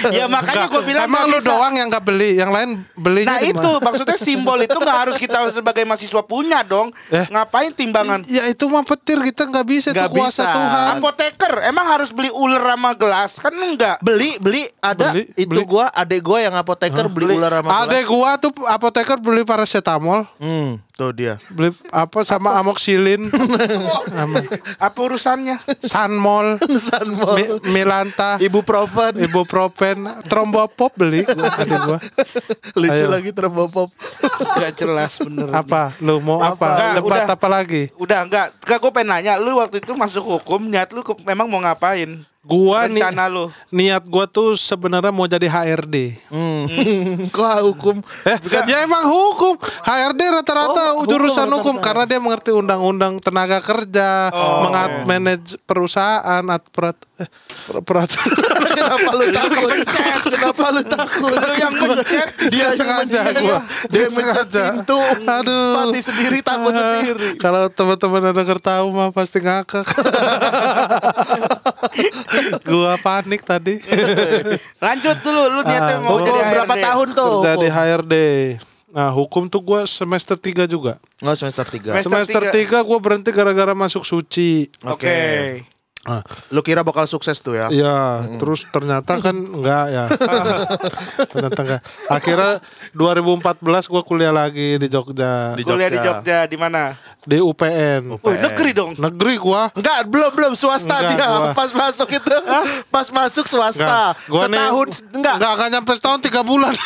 ya 0.10 0.26
makanya 0.28 0.66
gua 0.68 0.82
bilang 0.82 1.06
Emang 1.06 1.28
lu 1.28 1.38
bisa. 1.38 1.50
doang 1.50 1.74
yang 1.74 1.88
nggak 1.88 2.04
beli, 2.04 2.30
yang 2.36 2.50
lain 2.50 2.70
belinya 2.94 3.28
Nah 3.30 3.40
di 3.40 3.52
itu 3.52 3.70
maksudnya 3.80 4.18
simbol 4.18 4.58
itu 4.58 4.74
nggak 4.74 4.98
harus 5.02 5.16
kita 5.18 5.52
sebagai 5.52 5.84
mahasiswa 5.84 6.22
punya 6.22 6.64
dong. 6.64 6.90
Eh. 7.10 7.26
Ngapain 7.28 7.72
timbangan? 7.72 8.24
Ya 8.26 8.48
itu 8.48 8.68
mah 8.68 8.84
petir 8.84 9.20
kita 9.22 9.46
nggak 9.46 9.66
bisa 9.66 9.90
Nggak 9.92 10.08
itu 10.08 10.16
kuasa 10.16 10.42
bisa. 10.42 10.54
Tuhan. 10.54 10.86
Apoteker 10.98 11.54
emang 11.66 11.86
harus 11.90 12.10
beli 12.10 12.30
ular 12.30 12.64
sama 12.66 12.92
gelas 12.94 13.32
kan 13.38 13.54
enggak? 13.54 13.98
Beli, 14.00 14.40
beli 14.40 14.64
ada 14.80 15.12
Beli, 15.12 15.24
itu 15.36 15.50
beli. 15.50 15.64
gua, 15.64 15.90
adek 15.90 16.22
gua 16.22 16.40
yang 16.40 16.56
apoteker 16.56 17.06
beli 17.08 17.36
ular 17.36 17.52
sama 17.54 17.70
Adek 17.84 18.04
gua 18.06 18.32
tuh 18.38 18.52
apoteker 18.66 19.18
beli 19.18 19.44
paracetamol, 19.44 20.24
Hmm, 20.38 20.80
tuh 20.98 21.14
dia. 21.14 21.38
beli 21.48 21.70
apa 21.88 22.26
sama 22.26 22.58
amoxilin, 22.58 23.30
sama 24.10 24.42
Apa 24.78 24.98
urusannya? 25.00 25.62
Sanmol, 25.80 26.58
Sanmol. 26.90 27.38
Mi- 27.38 27.54
Milanta, 27.72 28.36
Ibuprofen. 28.38 29.14
ibuprofen, 29.20 29.98
trombopop 30.26 30.98
beli 30.98 31.22
gua, 31.24 31.54
gua. 31.86 32.00
Lucu 32.74 32.98
Ayo. 32.98 33.08
lagi 33.08 33.30
terbopop. 33.30 33.94
Gak 34.58 34.74
jelas 34.76 35.22
bener. 35.22 35.54
Apa? 35.54 35.94
Lu 36.00 36.18
mau 36.18 36.42
apa? 36.42 36.66
Enggak, 36.68 36.92
Debat 36.98 37.06
udah. 37.22 37.26
apa 37.32 37.48
lagi? 37.48 37.84
Udah 37.96 38.20
enggak, 38.24 38.48
enggak 38.60 38.80
gue 38.80 38.92
pengen 38.92 39.10
nanya 39.12 39.34
Lu 39.38 39.54
waktu 39.56 39.78
itu 39.78 39.94
masuk 39.94 40.26
hukum 40.26 40.66
Niat 40.66 40.90
lu 40.90 41.02
ke- 41.02 41.22
memang 41.24 41.46
mau 41.46 41.60
ngapain? 41.60 42.26
Gua 42.48 42.88
nih 42.88 43.04
Rencana 43.04 43.28
lu. 43.28 43.52
niat 43.68 44.08
gua 44.08 44.24
tuh 44.24 44.56
sebenarnya 44.56 45.12
mau 45.12 45.28
jadi 45.28 45.46
HRD. 45.46 46.16
Hmm. 46.32 46.64
Kok 47.36 47.44
hukum? 47.68 48.00
Eh, 48.24 48.38
ya 48.66 48.82
emang 48.82 49.04
hukum. 49.04 49.60
HRD 49.84 50.22
rata-rata 50.32 50.96
Oh, 50.96 51.04
jurusan 51.04 51.44
hukum 51.46 51.76
hukum 51.76 51.76
karena 51.78 52.08
dia 52.08 52.18
mengerti 52.18 52.50
undang-undang 52.50 53.20
tenaga 53.20 53.60
kerja, 53.60 54.32
mengat 54.32 54.92
manage 55.04 55.60
perusahaan, 55.62 56.24
at 56.48 56.64
perat, 56.70 56.96
eh, 57.18 57.28
per- 57.68 57.84
peraturan. 57.84 58.32
Kenapa 58.78 59.10
lu 59.12 59.26
takut? 59.28 59.72
Kenapa 60.24 60.66
lu 60.70 60.82
takut? 60.84 61.34
Lu 61.34 61.52
yang 61.54 61.74
mencet. 61.76 62.30
dia 62.48 62.62
yang 62.64 62.74
sengaja 62.74 63.22
gua. 63.36 63.60
Dia 63.90 64.00
Dia 64.00 64.08
sengaja. 64.08 64.64
pintu. 64.72 65.00
Aduh. 65.26 65.74
Mati 65.84 66.00
sendiri 66.00 66.40
takut 66.40 66.72
Ah, 66.72 66.80
sendiri. 66.80 67.36
Kalau 67.36 67.68
teman-teman 67.68 68.24
ada 68.24 68.56
tahu 68.56 68.88
mah 68.90 69.10
pasti 69.12 69.42
ngakak. 69.42 69.84
gua 72.64 72.96
panik 72.98 73.42
tadi. 73.42 73.78
Lanjut 74.86 75.18
dulu, 75.20 75.42
lu 75.50 75.62
niatnya 75.62 75.96
Ah, 75.96 76.02
mau 76.02 76.18
jadi 76.20 76.40
berapa 76.42 76.74
HRD. 76.74 76.84
tahun 76.84 77.08
tuh? 77.12 77.32
Kerja 77.38 77.52
di 77.54 77.68
hukum? 77.68 77.78
HRD. 77.78 78.16
Nah, 78.88 79.10
hukum 79.12 79.44
tuh 79.46 79.62
gua 79.62 79.82
semester 79.84 80.34
3 80.34 80.66
juga. 80.66 80.98
Oh, 81.20 81.34
semester 81.34 81.62
3. 81.64 82.02
Semester 82.02 82.10
Semester 82.10 82.42
tiga. 82.50 82.82
3 82.82 82.88
gua 82.88 82.98
berhenti 82.98 83.30
gara-gara 83.30 83.72
masuk 83.72 84.02
suci. 84.02 84.72
Oke. 84.82 85.62
Ah, 86.04 86.24
Lu 86.50 86.64
kira 86.64 86.82
bakal 86.82 87.04
sukses 87.04 87.36
tuh 87.38 87.52
ya? 87.54 87.68
Iya, 87.68 87.98
terus 88.40 88.64
ternyata 88.66 89.20
kan 89.20 89.36
enggak 89.36 89.86
ya. 89.92 90.04
ternyata 91.36 91.60
enggak. 91.62 91.82
Akhirnya 92.08 92.64
2014 92.96 93.60
gua 93.92 94.02
kuliah 94.02 94.32
lagi 94.32 94.80
di 94.80 94.88
Jogja. 94.88 95.52
Di 95.52 95.68
Kuliah 95.68 95.92
di 95.92 96.00
Jogja. 96.00 96.24
Jogja 96.24 96.38
di 96.48 96.56
mana? 96.56 96.96
Di 97.28 97.38
UPN. 97.38 98.16
Oh, 98.16 98.32
negeri 98.32 98.72
dong. 98.72 98.96
Negeri 98.96 99.36
gua. 99.36 99.68
Enggak, 99.72 100.08
belum 100.08 100.32
belum 100.32 100.54
swasta 100.56 100.96
Enggak, 100.96 101.12
dia. 101.14 101.28
gua. 101.28 101.52
Pas 101.52 101.70
masuk 101.70 102.08
itu, 102.10 102.36
pas 102.88 103.08
masuk 103.10 103.46
swasta. 103.46 103.84
Enggak. 103.84 104.10
Gua 104.26 104.44
nih- 104.46 104.56
Setahun 104.58 104.88
enggak. 105.12 105.36
Enggak 105.36 105.52
akan 105.54 105.68
nyampe 105.70 105.92
setahun 105.94 106.20
tiga 106.22 106.42
bulan. 106.42 106.72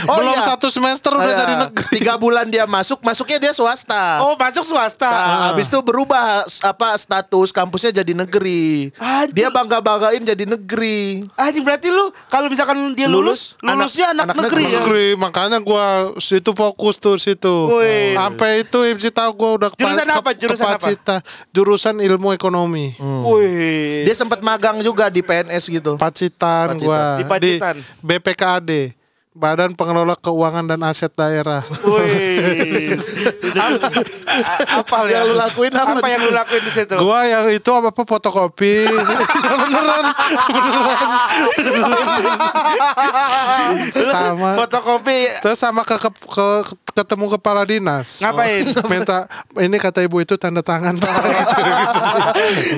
Oh, 0.00 0.14
Belum 0.14 0.30
iya. 0.30 0.46
satu 0.46 0.70
semester 0.70 1.10
udah 1.10 1.26
Ada 1.26 1.36
jadi 1.36 1.54
negeri. 1.58 1.90
Tiga 1.90 2.14
bulan 2.14 2.46
dia 2.46 2.64
masuk, 2.64 3.02
masuknya 3.02 3.38
dia 3.40 3.52
swasta. 3.52 4.22
Oh, 4.22 4.38
masuk 4.38 4.62
swasta. 4.62 5.10
Nah, 5.10 5.50
habis 5.50 5.66
itu 5.66 5.74
berubah 5.80 6.22
apa 6.62 6.94
status 6.94 7.50
kampusnya 7.50 7.90
jadi 7.92 8.14
negeri. 8.14 8.94
Anjir. 8.94 9.34
Dia 9.34 9.48
bangga-banggain 9.50 10.22
jadi 10.22 10.44
negeri. 10.46 11.26
Anjing 11.34 11.60
berarti 11.60 11.90
lu 11.90 12.08
kalau 12.26 12.46
misalkan 12.46 12.78
dia 12.94 13.04
lulus, 13.04 13.58
Lulus, 13.58 13.74
lulusnya 13.90 14.06
anak, 14.12 14.24
anak- 14.24 14.34
anak 14.34 14.44
negeri, 14.46 14.62
ya. 14.62 14.70
Negeri, 14.78 15.06
makanya 15.16 15.58
gua 15.58 15.86
situ 16.16 16.50
fokus 16.52 16.96
tuh 16.96 17.18
situ. 17.18 17.54
Sampai 18.14 18.62
itu 18.62 18.78
MC 18.78 19.10
tahu 19.10 19.30
gua 19.34 19.50
udah 19.58 19.70
Jurusan 19.78 20.08
apa? 20.10 20.30
Jurusan 20.34 20.66
apa? 20.66 20.78
Pacitan. 20.82 21.18
Jurusan 21.54 21.94
ilmu 22.02 22.34
ekonomi. 22.34 22.98
Wih. 22.98 24.02
Dia 24.02 24.14
sempat 24.18 24.42
magang 24.42 24.82
juga 24.82 25.06
di 25.06 25.22
PNS 25.22 25.70
gitu. 25.70 25.94
Pacitan, 25.94 26.74
Pacitan. 26.74 26.82
gua 26.82 27.22
Di 27.22 27.24
Pacitan. 27.24 27.76
BPKAD. 28.02 28.98
Badan 29.38 29.70
Pengelola 29.78 30.18
Keuangan 30.18 30.66
dan 30.66 30.82
Aset 30.82 31.14
Daerah. 31.14 31.62
Wih. 31.86 32.98
apa 34.82 34.96
Yang 35.06 35.24
lu 35.30 35.34
lakuin 35.38 35.72
apa 35.74 35.94
Apa 35.94 36.02
di 36.02 36.10
yang 36.10 36.22
lu 36.26 36.32
lakuin 36.34 36.62
di 36.66 36.72
situ? 36.74 36.94
Gua 36.98 37.22
yang 37.22 37.46
itu 37.54 37.70
apa 37.70 37.94
apa 37.94 38.02
fotokopi. 38.02 38.82
beneran, 39.62 40.06
beneran. 40.50 41.06
sama. 44.10 44.50
Fotokopi 44.58 45.18
Terus 45.38 45.58
sama 45.62 45.86
ke, 45.86 45.94
ke, 46.02 46.10
ke- 46.10 46.76
ketemu 46.98 47.26
kepala 47.38 47.62
dinas. 47.62 48.18
ngapain? 48.18 48.66
Minta 48.90 49.30
ini 49.62 49.76
kata 49.78 50.02
ibu 50.02 50.18
itu 50.18 50.34
tanda 50.34 50.66
tangan 50.66 50.98
Pak. 50.98 51.14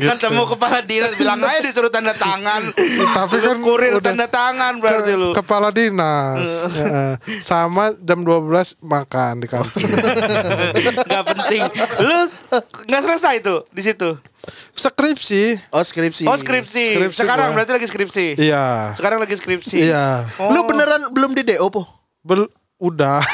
Gitu. 0.00 0.05
Ketemu 0.07 0.43
kepala 0.57 0.85
dinas 0.85 1.12
bilang 1.17 1.41
aja 1.41 1.61
disuruh 1.65 1.89
tanda 1.89 2.12
tangan. 2.12 2.73
Tapi 3.17 3.37
kan 3.41 3.57
kurir 3.65 3.97
udah 3.97 4.12
tanda 4.12 4.29
tangan 4.29 4.77
berarti 4.79 5.12
lu. 5.17 5.33
Kepala 5.33 5.73
dinas. 5.73 6.69
Ya, 6.77 7.17
sama 7.41 7.97
jam 8.05 8.21
12 8.25 8.77
makan 8.85 9.41
di 9.41 9.49
kantin. 9.49 9.89
Gak 11.11 11.25
penting. 11.25 11.62
Lu 12.05 12.19
nggak 12.87 13.03
selesai 13.05 13.41
tuh 13.41 13.65
di 13.73 13.83
situ. 13.85 14.17
Skripsi. 14.77 15.73
Oh 15.73 15.85
skripsi. 15.85 16.25
Oh 16.25 16.37
skripsi. 16.37 16.97
Skripsi 16.97 17.19
Sekarang 17.21 17.53
gua. 17.53 17.61
berarti 17.61 17.73
lagi 17.77 17.87
skripsi. 17.89 18.27
Iya. 18.41 18.97
Sekarang 18.97 19.21
lagi 19.21 19.37
skripsi. 19.37 19.77
Iya. 19.77 20.25
Oh. 20.41 20.53
Lu 20.53 20.65
beneran 20.65 21.12
belum 21.12 21.37
di 21.37 21.45
DO 21.45 21.69
po? 21.69 21.85
Bel 22.25 22.49
udah. 22.81 23.21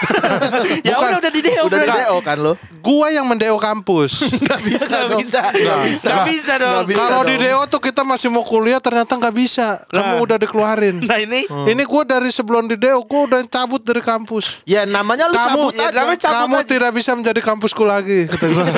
Ya 0.83 0.99
udah 0.99 1.19
udah 1.19 1.31
di 1.31 1.41
DO 1.41 1.63
Udah 1.65 1.79
di. 1.79 1.89
DO 1.89 2.17
kan 2.21 2.37
lo? 2.37 2.53
Gua 2.81 3.09
yang 3.09 3.25
mendeo 3.25 3.57
kampus. 3.57 4.27
Gak 4.45 4.61
bisa 4.61 4.85
Gak 4.87 5.03
dong. 5.09 5.19
bisa. 5.21 5.41
Gak 5.49 5.79
bisa. 5.85 6.09
Gak 6.09 6.25
bisa 6.27 6.53
dong. 6.57 6.83
Kalau 6.89 7.21
dong. 7.23 7.29
di 7.31 7.35
DO 7.41 7.61
tuh 7.67 7.81
kita 7.81 8.01
masih 8.03 8.29
mau 8.29 8.43
kuliah 8.43 8.79
ternyata 8.79 9.13
nggak 9.13 9.33
bisa. 9.33 9.81
Kamu 9.87 10.13
Nah. 10.13 10.21
udah 10.21 10.37
dikeluarin. 10.37 10.97
Nah 11.01 11.17
ini 11.17 11.45
Ini 11.47 11.83
gue 11.83 12.03
dari 12.05 12.29
sebelum 12.29 12.67
di 12.67 12.75
DO 12.75 13.01
gue 13.01 13.21
udah 13.25 13.39
cabut 13.45 13.81
dari 13.81 14.01
kampus. 14.01 14.61
Ya 14.63 14.83
namanya 14.83 15.27
lu 15.27 15.35
Kamu, 15.35 15.47
cabut 15.47 15.73
ya, 15.73 15.85
aja. 15.85 15.95
namanya 15.97 16.19
cabut 16.21 16.37
kamu 16.37 16.55
aja. 16.57 16.67
tidak 16.69 16.91
bisa 16.93 17.11
menjadi 17.13 17.41
kampusku 17.41 17.83
lagi. 17.83 18.19
Kata 18.27 18.45
gua. 18.47 18.65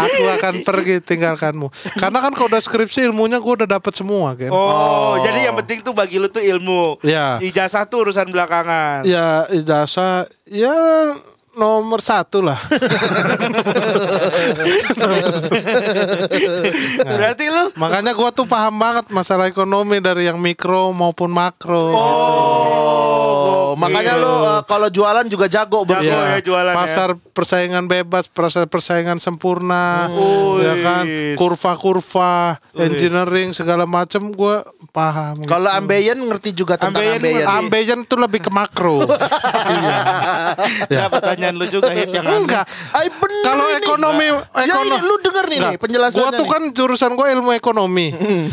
Aku 0.00 0.22
akan 0.30 0.52
pergi 0.62 0.94
tinggalkanmu. 1.00 1.68
Karena 1.96 2.18
kan 2.20 2.30
kalau 2.32 2.48
udah 2.48 2.60
skripsi 2.60 3.04
ilmunya 3.04 3.36
gue 3.38 3.52
udah 3.56 3.68
dapat 3.70 3.92
semua 3.92 4.32
kan. 4.32 4.48
Oh, 4.50 5.18
jadi 5.20 5.50
yang 5.50 5.56
penting 5.58 5.80
tuh 5.80 5.92
bagi 5.92 6.16
lu 6.16 6.26
tuh 6.26 6.40
ilmu. 6.40 7.00
Iya. 7.02 7.38
Ijazah 7.40 7.84
tuh 7.84 8.04
urusan 8.04 8.26
belakangan. 8.60 9.08
Ya 9.08 9.48
ijazah 9.50 10.28
ya 10.48 10.76
nomor 11.56 12.00
satu 12.00 12.40
lah. 12.44 12.56
Berarti 17.10 17.44
lu 17.50 17.74
Makanya 17.74 18.14
gue 18.14 18.30
tuh 18.32 18.46
paham 18.46 18.78
banget 18.78 19.10
masalah 19.10 19.50
ekonomi 19.50 19.98
dari 19.98 20.30
yang 20.30 20.38
mikro 20.38 20.94
maupun 20.94 21.34
makro. 21.34 21.90
Oh, 21.90 23.09
makanya 23.74 24.14
lu 24.14 24.26
uh, 24.26 24.60
kalau 24.62 24.86
jualan 24.86 25.26
juga 25.26 25.46
jago 25.46 25.82
Jago 25.82 25.84
berarti. 25.86 26.08
ya 26.08 26.40
jualan 26.40 26.72
ya. 26.72 26.76
pasar 26.76 27.08
persaingan 27.30 27.84
bebas, 27.84 28.26
pasar 28.26 28.64
persaingan 28.64 29.16
sempurna, 29.16 30.08
Wih. 30.08 30.60
ya 30.60 30.74
kan, 30.78 31.04
kurva-kurva, 31.34 32.56
engineering 32.74 33.50
segala 33.50 33.84
macam 33.84 34.28
gue 34.28 34.56
paham. 34.90 35.40
Kalau 35.44 35.68
ambeien 35.68 36.18
ngerti 36.18 36.52
juga 36.52 36.74
tentang 36.74 37.00
Ambeien 37.00 37.46
ambeien. 37.46 37.98
tuh 38.02 38.16
lebih 38.16 38.40
ke 38.40 38.50
makro. 38.50 39.04
Ya 40.90 41.06
pertanyaan 41.06 41.54
lu 41.54 41.66
juga 41.66 41.90
hip 41.90 42.10
yang. 42.10 42.26
Enggak. 42.26 42.64
Ay 42.90 43.08
bener 43.08 43.44
Kalau 43.44 43.66
ini. 43.66 43.78
ekonomi, 43.78 44.26
Ya 44.60 44.74
lu 45.00 45.14
denger 45.20 45.44
nih 45.46 45.58
nih 45.60 45.76
penjelasannya. 45.78 46.20
Gua 46.20 46.30
tuh 46.32 46.44
nih. 46.44 46.52
kan 46.52 46.62
jurusan 46.72 47.10
gue 47.12 47.26
ilmu 47.30 47.50
ekonomi. 47.52 48.06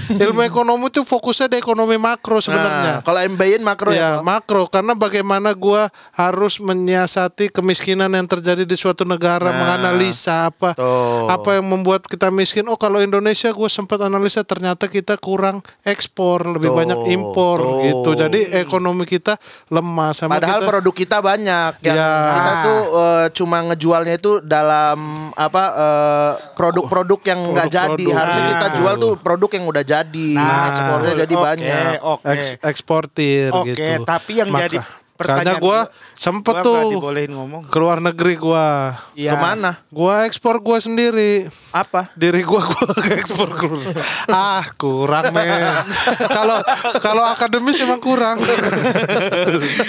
ilmu 0.10 0.42
ekonomi 0.44 0.88
tuh 0.90 1.04
fokusnya 1.04 1.48
di 1.48 1.58
ekonomi 1.58 1.98
makro 1.98 2.38
Nah, 2.38 2.44
sebenarnya. 2.44 2.94
kalau 3.02 3.20
ambeien 3.20 3.62
makro 3.62 3.90
ya. 3.92 4.20
ya 4.20 4.22
makro 4.22 4.68
karena 4.68 4.94
bagaimana 5.08 5.50
gua 5.52 5.88
harus 6.12 6.60
menyiasati 6.60 7.50
kemiskinan 7.50 8.10
yang 8.10 8.26
terjadi 8.26 8.62
di 8.62 8.76
suatu 8.76 9.02
negara 9.02 9.48
Nah, 9.48 9.56
menganalisa 9.56 10.48
apa 10.48 10.74
tuh. 10.74 11.26
apa 11.28 11.56
yang 11.56 11.66
membuat 11.66 12.04
kita 12.04 12.28
miskin 12.30 12.66
oh 12.66 12.76
kalau 12.76 13.00
Indonesia 13.00 13.50
gue 13.50 13.66
sempat 13.68 13.98
analisa 14.00 14.42
ternyata 14.42 14.86
kita 14.86 15.16
kurang 15.16 15.60
ekspor 15.82 16.18
lebih 16.50 16.68
Tuh, 16.68 16.78
banyak 16.78 17.00
impor 17.10 17.58
tuh. 17.58 17.80
gitu 17.82 18.10
jadi 18.18 18.40
ekonomi 18.60 19.04
kita 19.04 19.40
lemah 19.68 20.12
sama 20.12 20.36
Padahal 20.36 20.60
kita 20.60 20.68
produk 20.68 20.94
kita 20.94 21.18
banyak 21.20 21.72
yang 21.82 21.96
Ya. 21.96 22.14
kita 22.34 22.52
tuh 22.62 22.80
eh, 22.94 23.26
cuma 23.34 23.58
ngejualnya 23.64 24.16
itu 24.16 24.32
dalam 24.42 24.98
apa 25.34 25.64
eh, 25.70 26.32
produk-produk 26.54 27.20
yang 27.24 27.40
nggak 27.48 27.68
jadi. 27.68 27.88
Produk-produk. 27.88 28.18
Harusnya 28.18 28.44
kita 28.50 28.68
Nah. 28.68 28.76
jual 28.76 28.94
tuh 28.98 29.12
produk 29.18 29.50
yang 29.52 29.66
udah 29.66 29.84
jadi. 29.86 30.30
ekspornya 30.68 31.14
jadi 31.20 31.34
Oke, 31.34 31.46
banyak. 31.46 31.92
Oke. 32.02 32.26
eks- 32.28 32.58
eksportir 32.62 33.50
Oke, 33.52 33.72
gitu 33.72 34.04
tapi 34.04 34.32
yang 34.36 34.50
Maka- 34.50 34.64
jadi 34.66 34.78
Pertanyaan 35.18 35.58
gue 35.58 35.66
gua- 35.68 35.90
sempet 36.14 36.54
Gua 36.54 36.64
tuh 36.64 36.78
dibolehin 36.92 37.32
ngomong. 37.32 37.66
keluar 37.68 37.98
negeri 37.98 38.34
gua 38.36 38.94
Iya. 39.14 39.34
Ke 39.34 39.38
mana? 39.38 39.72
gua 39.90 40.24
ekspor 40.24 40.58
gua 40.58 40.78
sendiri 40.78 41.50
Apa? 41.72 42.14
diri 42.14 42.42
gua 42.42 42.62
gua 42.64 42.86
ekspor 43.18 43.50
keluar. 43.52 43.90
ah 44.28 44.62
kurang 44.76 45.30
men 45.32 45.82
kalau 46.28 46.58
kalau 46.98 47.24
akademis 47.26 47.78
emang 47.80 47.98
kurang 47.98 48.38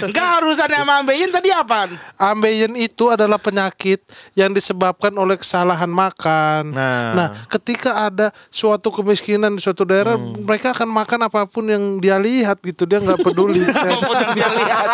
Enggak 0.01 0.29
urusan 0.41 0.69
sama 0.69 0.93
Ambeien 0.99 1.29
tadi 1.29 1.51
apaan? 1.51 1.93
ambeien 2.17 2.73
itu 2.75 3.09
adalah 3.09 3.37
penyakit 3.37 4.01
yang 4.33 4.51
disebabkan 4.51 5.13
oleh 5.13 5.37
kesalahan 5.37 5.89
makan 5.89 6.71
Nah. 6.71 7.45
ketika 7.49 8.07
ada 8.07 8.31
suatu 8.49 8.89
kemiskinan 8.91 9.53
di 9.53 9.61
suatu 9.61 9.83
daerah 9.83 10.15
mereka 10.17 10.71
akan 10.71 10.89
makan 10.89 11.21
apa 11.23 11.45
pun 11.45 11.65
yang 11.65 11.83
dia 11.99 12.17
lihat 12.17 12.59
gitu 12.61 12.85
dia 12.85 12.99
nggak 12.99 13.21
peduli 13.21 13.61
Apa 13.69 14.01
pun 14.01 14.17
yang 14.17 14.33
dia 14.35 14.49
lihat. 14.51 14.89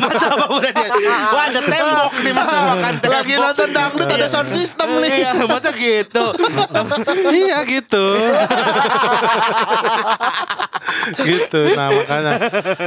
Masa 0.00 0.26
yang 0.60 0.74
dia 0.74 0.88
Wah 1.34 1.44
ada 1.48 1.60
tembok 1.62 2.12
nih 2.20 2.32
masa 2.34 2.56
makan 2.74 2.94
tembok. 3.00 3.16
Lagi 3.20 3.34
nonton 3.38 3.68
dangdut 3.72 4.08
ada 4.10 4.26
sound 4.28 4.50
system 4.52 4.88
nih. 5.00 5.10
Iya, 5.24 5.30
masa 5.46 5.70
gitu. 5.74 6.24
iya 7.40 7.58
gitu 7.66 8.04
gitu 11.26 11.60
nah 11.76 11.88
makanya 11.92 12.32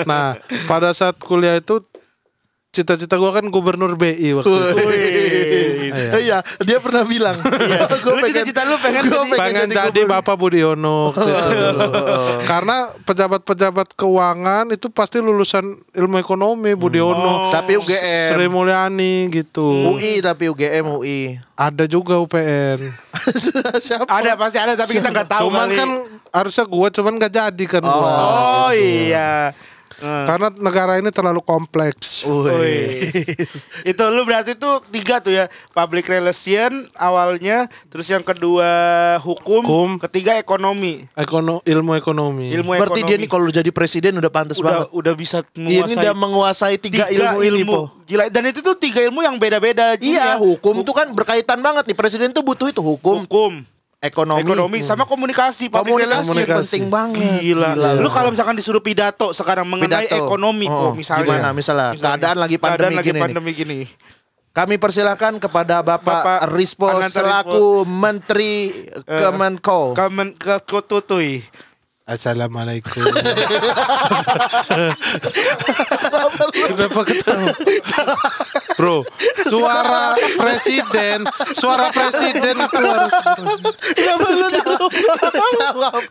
nah 0.03 0.25
pada 0.67 0.91
saat 0.95 1.15
kuliah 1.19 1.57
itu 1.59 1.81
cita-cita 2.73 3.15
gue 3.15 3.29
kan 3.29 3.45
gubernur 3.47 3.93
BI 3.93 4.33
waktu 4.33 4.49
itu. 4.49 4.81
Iya, 5.93 6.41
dia 6.59 6.81
pernah 6.81 7.05
bilang. 7.05 7.37
Gua 8.03 8.17
Lu 8.17 8.25
cita-cita 8.25 8.65
lu 8.65 8.81
pengen 8.81 9.07
gua 9.07 9.23
jadi- 9.23 9.37
pengen 9.37 9.67
jadi 9.69 9.93
gubernur. 9.93 10.13
Bapak 10.17 10.35
Budiono 10.35 11.13
waktu 11.13 11.29
itu 11.29 11.49
dulu. 11.53 11.83
Karena 12.43 12.77
pejabat-pejabat 13.03 13.93
keuangan 13.93 14.65
itu 14.69 14.89
pasti 14.89 15.21
lulusan 15.21 15.63
ilmu 15.93 16.17
ekonomi 16.17 16.73
Budiono. 16.73 17.53
Tapi 17.53 17.77
UGM. 17.77 18.29
Sri 18.33 18.47
Mulyani 18.49 19.29
gitu. 19.29 19.93
UI 19.93 20.19
tapi 20.19 20.49
UGM 20.49 20.97
UI. 20.97 21.37
Ada 21.53 21.85
juga 21.85 22.17
UPN. 22.17 22.81
Siapa? 23.85 24.09
Ada 24.09 24.33
pasti 24.33 24.57
ada 24.57 24.73
tapi 24.73 24.97
kita 24.97 25.13
nggak 25.13 25.29
tahu 25.29 25.45
cuman 25.47 25.69
kali. 25.69 25.77
kan 25.77 25.89
harusnya 26.33 26.65
gua 26.65 26.89
cuman 26.89 27.21
gak 27.21 27.29
jadi 27.31 27.63
kan 27.69 27.83
gua. 27.85 28.09
Oh 28.65 28.71
iya. 28.73 29.53
Eh. 30.03 30.25
Karena 30.27 30.51
negara 30.59 30.99
ini 30.99 31.07
terlalu 31.15 31.39
kompleks. 31.39 32.27
Itu 33.91 34.03
lu 34.11 34.27
berarti 34.27 34.59
tuh 34.59 34.83
tiga 34.91 35.23
tuh 35.23 35.31
ya 35.31 35.47
public 35.71 36.11
relation 36.11 36.83
awalnya 36.99 37.71
terus 37.87 38.11
yang 38.11 38.19
kedua 38.19 38.67
hukum, 39.23 39.63
Hukum. 39.63 39.89
ketiga 40.03 40.35
ekonomi 40.35 41.07
Ekono, 41.15 41.63
ilmu 41.63 41.95
ekonomi. 41.95 42.51
ilmu 42.51 42.75
Berarti 42.75 42.99
ekonomi 42.99 43.09
dia 43.09 43.17
nih 43.19 43.29
kalau 43.31 43.47
jadi 43.47 43.71
presiden 43.71 44.19
udah 44.19 44.31
pantas 44.31 44.59
udah 44.59 44.83
banget. 44.83 44.87
udah 44.91 45.13
bisa 45.15 45.37
Ini 45.55 45.79
menguasai 45.79 45.95
udah 45.95 46.13
menguasai 46.15 46.75
tiga, 46.79 47.03
ilmu, 47.07 47.37
ini, 47.39 47.61
Po. 47.63 47.87
gila 48.03 48.27
dan 48.27 48.43
itu 48.51 48.59
tuh 48.59 48.75
tiga 48.75 48.99
ilmu 49.07 49.23
yang 49.23 49.39
beda-beda. 49.39 49.95
Iya, 50.03 50.35
hukum 50.35 50.83
tuh 50.83 50.91
kan 50.91 51.07
berkaitan 51.15 51.63
banget 51.63 51.87
nih. 51.87 51.95
Presiden 51.95 52.35
tuh 52.35 52.43
butuh 52.43 52.67
itu 52.67 52.83
hukum, 52.83 53.23
hukum 53.23 53.63
ekonomi, 54.03 54.43
ekonomi 54.43 54.77
sama 54.83 55.07
komunikasi 55.07 55.71
public 55.71 56.03
komunikasi, 56.03 56.51
penting 56.51 56.83
banget. 56.91 57.39
Gila. 57.39 57.95
Lu 57.95 58.11
kalau 58.11 58.35
misalkan 58.35 58.59
disuruh 58.59 58.83
pidato 58.83 59.31
sekarang 59.31 59.63
mengenai 59.63 60.11
Pidato. 60.11 60.27
ekonomi 60.27 60.67
Oh, 60.67 60.91
kok 60.91 60.99
misalnya. 60.99 61.23
gimana? 61.23 61.49
Misalnya, 61.55 61.95
keadaan 61.95 62.37
lagi 62.43 62.59
pandemi 62.59 62.75
keadaan 62.75 62.99
lagi 62.99 63.07
gini 63.07 63.19
pandemi 63.23 63.51
gini. 63.55 63.79
Kami 64.53 64.77
persilakan 64.77 65.41
kepada 65.41 65.81
Bapak, 65.81 66.05
Bapak 66.05 66.39
Rispo 66.53 66.85
Ananta 66.85 67.25
selaku 67.25 67.89
Menteri 67.89 68.69
Kemenko. 69.01 69.97
Kamen 69.97 70.37
ke 70.37 70.61
kotutui. 70.67 71.41
Assalamualaikum. 72.03 72.99
Kenapa 76.67 77.01
ketawa? 77.07 77.47
Bro, 78.75 79.07
suara 79.39 80.11
presiden, 80.35 81.23
suara 81.55 81.95
presiden 81.95 82.59
itu 82.59 82.83
harus 82.83 83.13
Gak 83.95 84.17
perlu 84.19 84.47
jawab. 84.51 84.91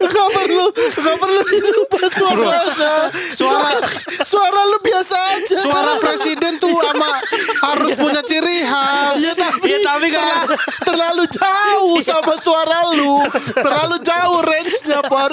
Gak 0.00 0.28
perlu, 0.32 0.64
gak 0.96 1.16
perlu 1.20 1.40
dirubah 1.44 2.06
suaranya. 2.08 2.94
Suara 3.28 3.76
Suara 4.24 4.60
lu 4.64 4.78
biasa 4.80 5.16
aja. 5.36 5.56
suara 5.60 5.92
presiden 6.00 6.56
tuh 6.56 6.72
sama 6.72 7.20
harus 7.68 7.92
punya 8.00 8.24
ciri 8.24 8.64
khas. 8.64 9.20
Ya 9.20 9.36
tapi, 9.36 9.68
Ya, 9.68 9.78
tapi 9.84 10.08
kan- 10.08 10.56
terlalu, 10.88 11.28
jauh 11.28 12.00
sama 12.00 12.40
suara 12.40 12.96
lu. 12.96 13.20
Terlalu 13.52 13.96
jauh 14.00 14.40
range-nya. 14.40 15.04
Lah 15.04 15.31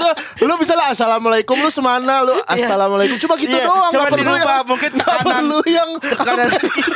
assalamualaikum 0.90 1.56
lu 1.56 1.70
semana 1.70 2.22
lu 2.22 2.34
assalamualaikum 2.44 3.18
cuma 3.18 3.34
gitu 3.36 3.52
Iya, 3.52 3.66
doang. 3.66 3.92
cuma 3.92 4.06
perlu 4.08 4.18
dirubah, 4.20 4.42
yang, 4.58 4.66
mungkin 4.66 4.90
gak 4.92 5.06
kanan. 5.06 5.24
perlu 5.24 5.60
yang 5.66 5.90
Kanan. 6.20 6.50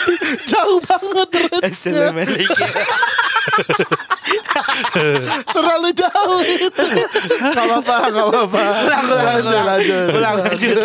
jauh 0.51 0.79
banget. 0.81 1.29
Assalamualaikum. 1.61 2.69
Terlalu 5.45 5.89
jauh 5.93 6.41
itu. 6.41 6.85
Gak 7.43 7.59
apa-apa, 7.59 7.95
gak 8.09 8.25
apa-apa. 8.25 8.63
Ulang, 8.81 9.03
ulang, 9.05 9.25
Lanjut, 9.25 9.45
ulang. 9.45 9.65
lanjut. 9.67 10.07
Ulang, 10.09 10.35
lanjut. 10.41 10.77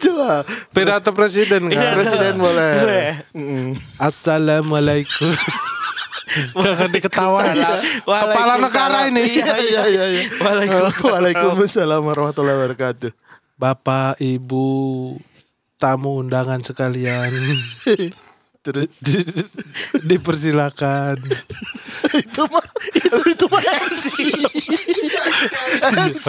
Coba. 0.00 0.44
Pidato 0.72 1.10
presiden 1.12 1.62
kan? 1.68 1.94
Presiden 1.94 2.34
boleh. 2.36 2.72
Boleh. 2.76 3.08
Assalamualaikum. 3.98 5.32
Jangan 6.54 6.90
diketawain. 6.94 7.58
Kepala 8.06 8.54
negara 8.56 9.10
ini. 9.10 9.26
Iya, 9.26 9.54
iya, 9.58 9.82
iya. 9.90 10.04
iya. 10.06 10.22
Waalaikumsalam 11.04 12.02
warahmatullahi 12.06 12.56
wabarakatuh. 12.56 13.10
Bapak, 13.60 14.16
Ibu, 14.22 14.68
tamu 15.76 16.22
undangan 16.22 16.64
sekalian. 16.64 17.28
Terus 18.60 18.92
Di- 19.06 19.24
dipersilakan. 20.04 21.16
itu 22.20 22.42
mah 22.44 22.64
itu, 22.92 23.18
itu 23.32 23.44
mah 23.48 23.62
MC. 23.88 24.08
MC. 25.80 26.26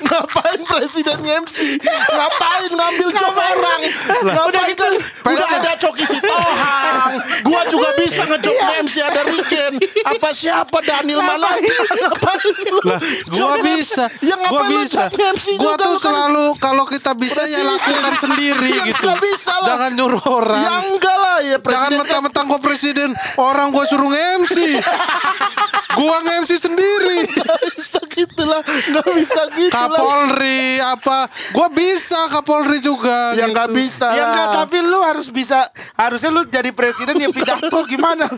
Ngapain 0.00 0.60
presiden 0.64 1.18
MC? 1.44 1.58
Ngapain 1.84 2.70
ngambil 2.72 3.08
job 3.12 3.36
orang? 3.36 3.80
Ngapain 4.24 4.72
kan 4.72 4.92
udah 5.28 5.48
ada 5.60 5.72
Coki 5.76 6.04
Sitohang. 6.04 7.12
Gua 7.44 7.62
juga 7.68 7.88
bisa 8.00 8.24
ngejob 8.24 8.56
MC 8.80 8.94
ada 9.02 9.20
Rigen. 9.24 9.72
Apa 10.08 10.32
siapa 10.32 10.80
Daniel 10.80 11.20
Mananta? 11.20 11.76
Ngapain 11.84 12.54
lu? 12.64 12.78
Lah, 12.84 13.00
gua 13.28 13.54
bisa. 13.60 14.08
Ya 14.24 14.40
gua 14.40 14.56
ngapain 14.56 14.72
lu 14.72 14.80
bisa. 14.80 15.02
MC 15.12 15.46
Gua 15.58 15.76
juga? 15.76 15.84
tuh 15.84 15.94
kan 15.94 16.04
selalu 16.08 16.44
kalau 16.56 16.84
kita 16.84 17.12
bisa 17.12 17.44
ya 17.44 17.60
lakukan 17.60 18.14
sendiri 18.16 18.70
Ya 18.70 18.84
gitu. 18.88 19.08
bisa 19.20 19.52
lah. 19.60 19.68
Jangan 19.76 19.90
nyuruh 19.92 20.24
orang. 20.24 20.64
Enggak 20.84 21.16
lah 21.18 21.36
ya 21.42 21.56
Jangan 21.58 21.62
presiden 21.62 21.92
kan 21.92 22.00
mentang-mentang 22.04 22.44
gua 22.46 22.60
presiden, 22.60 23.08
orang 23.38 23.68
gua 23.74 23.84
suruh 23.86 24.08
nge-MC. 24.10 24.56
gua 25.90 26.16
nge-MC 26.20 26.52
sendiri. 26.58 27.18
Nggak 27.38 27.60
bisa 27.70 28.00
gitu 28.10 28.42
lah 28.42 28.60
Nggak 28.60 29.08
bisa 29.14 29.40
gitu 29.54 29.70
lah 29.70 29.88
Kapolri 29.88 30.62
apa? 30.78 31.18
Gua 31.50 31.68
bisa 31.68 32.18
Kapolri 32.28 32.78
juga. 32.78 33.32
Ya 33.32 33.46
gitu. 33.46 33.54
nggak 33.54 33.68
bisa 33.70 34.06
Ya 34.08 34.16
lah 34.18 34.26
enggak, 34.28 34.46
tapi 34.58 34.76
lu 34.80 34.98
harus 35.00 35.28
bisa 35.28 35.64
harusnya 35.94 36.28
lu 36.28 36.42
jadi 36.44 36.70
presiden 36.70 37.16
ya 37.16 37.28
pidato 37.28 37.78
gimana? 37.84 38.26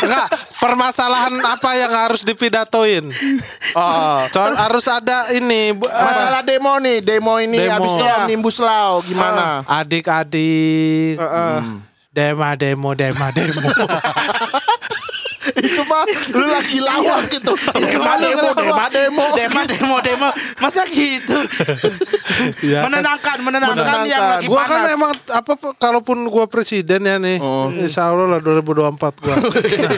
Enggak, 0.00 0.26
permasalahan 0.58 1.34
apa 1.42 1.70
yang 1.74 1.92
harus 1.92 2.24
dipidatoin? 2.24 3.12
Oh. 3.72 4.18
Cor 4.30 4.56
harus 4.56 4.88
ada 4.88 5.28
ini 5.30 5.70
bu- 5.70 5.86
apa? 5.86 6.08
Masalah 6.10 6.40
demo 6.42 6.72
nih, 6.78 6.98
demo 6.98 7.36
ini 7.36 7.60
Demo. 7.60 7.74
habis 7.76 7.92
itu. 7.92 8.04
Omnibus 8.18 8.56
Law 8.58 9.04
gimana? 9.04 9.62
adik-adik. 9.62 11.20
Hmm. 11.20 11.84
Dema 12.10 12.56
demo 12.56 12.90
dema 12.92 13.28
demo. 13.30 13.60
itu 15.62 15.82
mah 15.84 16.04
lu 16.30 16.46
lagi 16.46 16.78
lawak 16.78 17.28
gitu. 17.28 17.52
Demo 17.72 18.12
demo 18.14 18.48
demo 18.52 18.84
demo. 18.88 19.24
demo 19.32 19.60
demo 19.64 19.96
demo 19.98 20.28
masa 20.56 20.84
gitu 20.84 21.38
Ya 22.62 22.80
kan. 22.80 22.92
menenangkan 22.92 23.38
menenangkan 23.40 23.76
Menenangkan. 23.78 24.04
yang 24.06 24.24
lagi 24.30 24.46
Gua 24.46 24.60
panas 24.60 24.70
kan 24.70 24.80
emang 24.90 25.12
apa 25.30 25.52
kalaupun 25.74 26.18
gua 26.26 26.44
presiden 26.44 27.00
ya 27.02 27.16
nih, 27.16 27.40
insya 27.74 28.08
Allah 28.08 28.36
lah 28.36 28.40
2024 28.40 28.96
gua. 29.18 29.34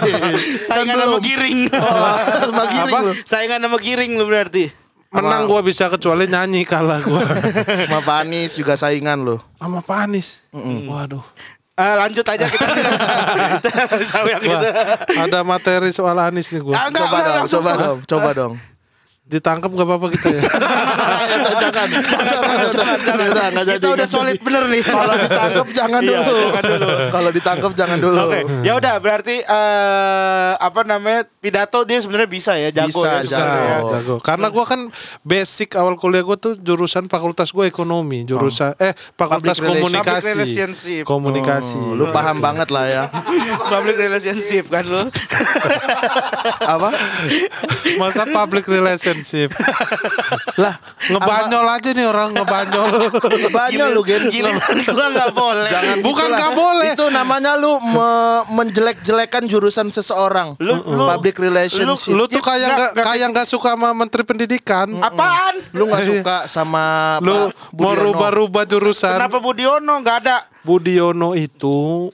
saingan 0.69 0.97
sama 0.97 1.19
giring 1.19 1.59
Sama 2.43 2.65
giring 2.69 3.03
lu. 3.03 3.13
saingan 3.25 3.59
sama 3.59 3.79
giring 3.79 4.13
lu 4.15 4.25
berarti 4.25 4.65
Menang 5.11 5.45
gua 5.45 5.61
bisa 5.61 5.87
kecuali 5.87 6.25
nyanyi 6.25 6.65
kalah 6.65 7.03
gua. 7.03 7.21
Sama 7.21 8.01
Pak 8.01 8.17
Anies 8.23 8.57
juga 8.57 8.75
saingan 8.75 9.21
lu. 9.21 9.37
Sama 9.55 9.85
Panis. 9.85 10.41
Waduh. 10.55 11.21
Eh, 11.73 11.95
lanjut 11.97 12.21
aja 12.29 12.47
kita 12.53 12.67
tidak 12.69 14.25
yang 14.37 14.43
gitu 14.45 14.69
ada 15.17 15.41
materi 15.41 15.89
soal 15.89 16.13
Anis 16.21 16.53
nih 16.53 16.61
gua. 16.61 16.77
Ah, 16.77 16.93
enggak, 16.93 17.01
Coba 17.01 17.17
enggak, 17.17 17.25
dong, 17.25 17.39
langsung. 17.41 17.63
coba 17.65 17.73
dong, 17.81 17.99
coba 18.05 18.29
dong. 18.45 18.53
Ditangkap 19.33 19.71
gak 19.73 19.87
apa-apa 19.89 20.07
kita 20.13 20.29
ya. 20.29 20.43
jangan, 21.63 21.89
jangan, 21.89 21.89
jangan, 22.69 22.99
jangan, 23.01 23.49
nggak 23.53 23.65
jadi, 23.65 23.81
kita 23.81 23.89
udah 23.97 24.09
solid 24.09 24.39
bener 24.45 24.65
nih 24.69 24.83
Kalau 24.85 25.15
ditangkap 25.17 25.67
jangan 25.73 26.01
Iya, 26.03 26.19
dulu. 26.21 26.43
jangan 26.53 26.63
dulu. 26.69 26.87
Kalau 27.09 27.31
ditangkap 27.33 27.73
jangan 27.73 27.99
dulu. 27.99 28.19
Oke, 28.29 28.41
ya 28.61 28.73
udah 28.77 28.95
berarti 29.01 29.37
eh 29.41 30.53
apa 30.53 30.81
namanya 30.85 31.25
pidato 31.41 31.81
dia 31.89 31.99
sebenarnya 32.05 32.29
bisa 32.29 32.53
ya 32.61 32.69
jago 32.69 33.01
Bisa, 33.03 33.25
ya 33.25 33.49
ya. 33.49 33.79
Jago. 33.99 34.15
Karena 34.21 34.47
gua 34.53 34.65
kan 34.69 34.81
basic 35.25 35.75
awal 35.81 35.97
kuliah 35.97 36.21
gua 36.21 36.37
tuh 36.37 36.53
jurusan 36.59 37.09
fakultas 37.09 37.51
gua 37.51 37.65
ekonomi, 37.65 38.29
jurusan 38.29 38.77
eh 38.77 38.93
fakultas 39.17 39.59
komunikasi. 39.59 41.03
Komunikasi. 41.09 41.79
Oh, 41.81 41.97
lu 41.97 42.13
paham 42.13 42.39
banget 42.39 42.69
lah 42.69 42.85
ya. 42.85 43.05
Public 43.73 43.97
relationship 43.97 44.69
kan 44.69 44.85
lu. 44.85 45.09
Apa? 46.63 46.91
Masa 47.97 48.27
public 48.27 48.67
relationship? 48.67 49.22
Lah, 50.55 50.75
ngebanyol 51.07 51.67
aja 51.67 51.91
nih 51.91 52.05
orang 52.05 52.31
ngebanyol. 52.33 52.89
Banyak 53.49 53.87
lu 53.91 54.03
Gen. 54.03 54.29
Giliran 54.29 54.59
gua 54.85 55.07
enggak 55.09 55.31
boleh. 55.33 55.71
Jangan 55.71 55.97
Bukan 56.01 56.29
nggak 56.29 56.53
boleh. 56.53 56.91
Itu 56.93 57.07
namanya 57.09 57.53
lu 57.55 57.79
me- 57.79 58.45
menjelek-jelekan 58.53 59.47
jurusan 59.47 59.89
seseorang. 59.89 60.55
Lu- 60.59 60.83
lu- 60.83 61.09
public 61.09 61.39
relationship. 61.39 62.13
Lu 62.13 62.27
tuh 62.27 62.39
kayak 62.39 62.59
Nggak, 62.63 62.77
nggak 62.77 62.91
nggak- 62.93 63.07
kayak 63.07 63.27
nggak 63.31 63.47
suka 63.47 63.69
sama 63.73 63.89
menteri 63.93 64.23
pendidikan. 64.23 64.87
Apaan? 64.95 65.55
Lu 65.71 65.87
nggak 65.87 66.03
suka 66.05 66.37
sama 66.47 67.17
Lu 67.19 67.49
mau 67.75 67.93
rubah-rubah 67.93 68.65
jurusan. 68.65 69.17
Kenapa 69.17 69.39
Budiono 69.39 69.95
enggak 69.95 70.17
ada? 70.23 70.37
Budiono 70.61 71.33
itu 71.33 72.09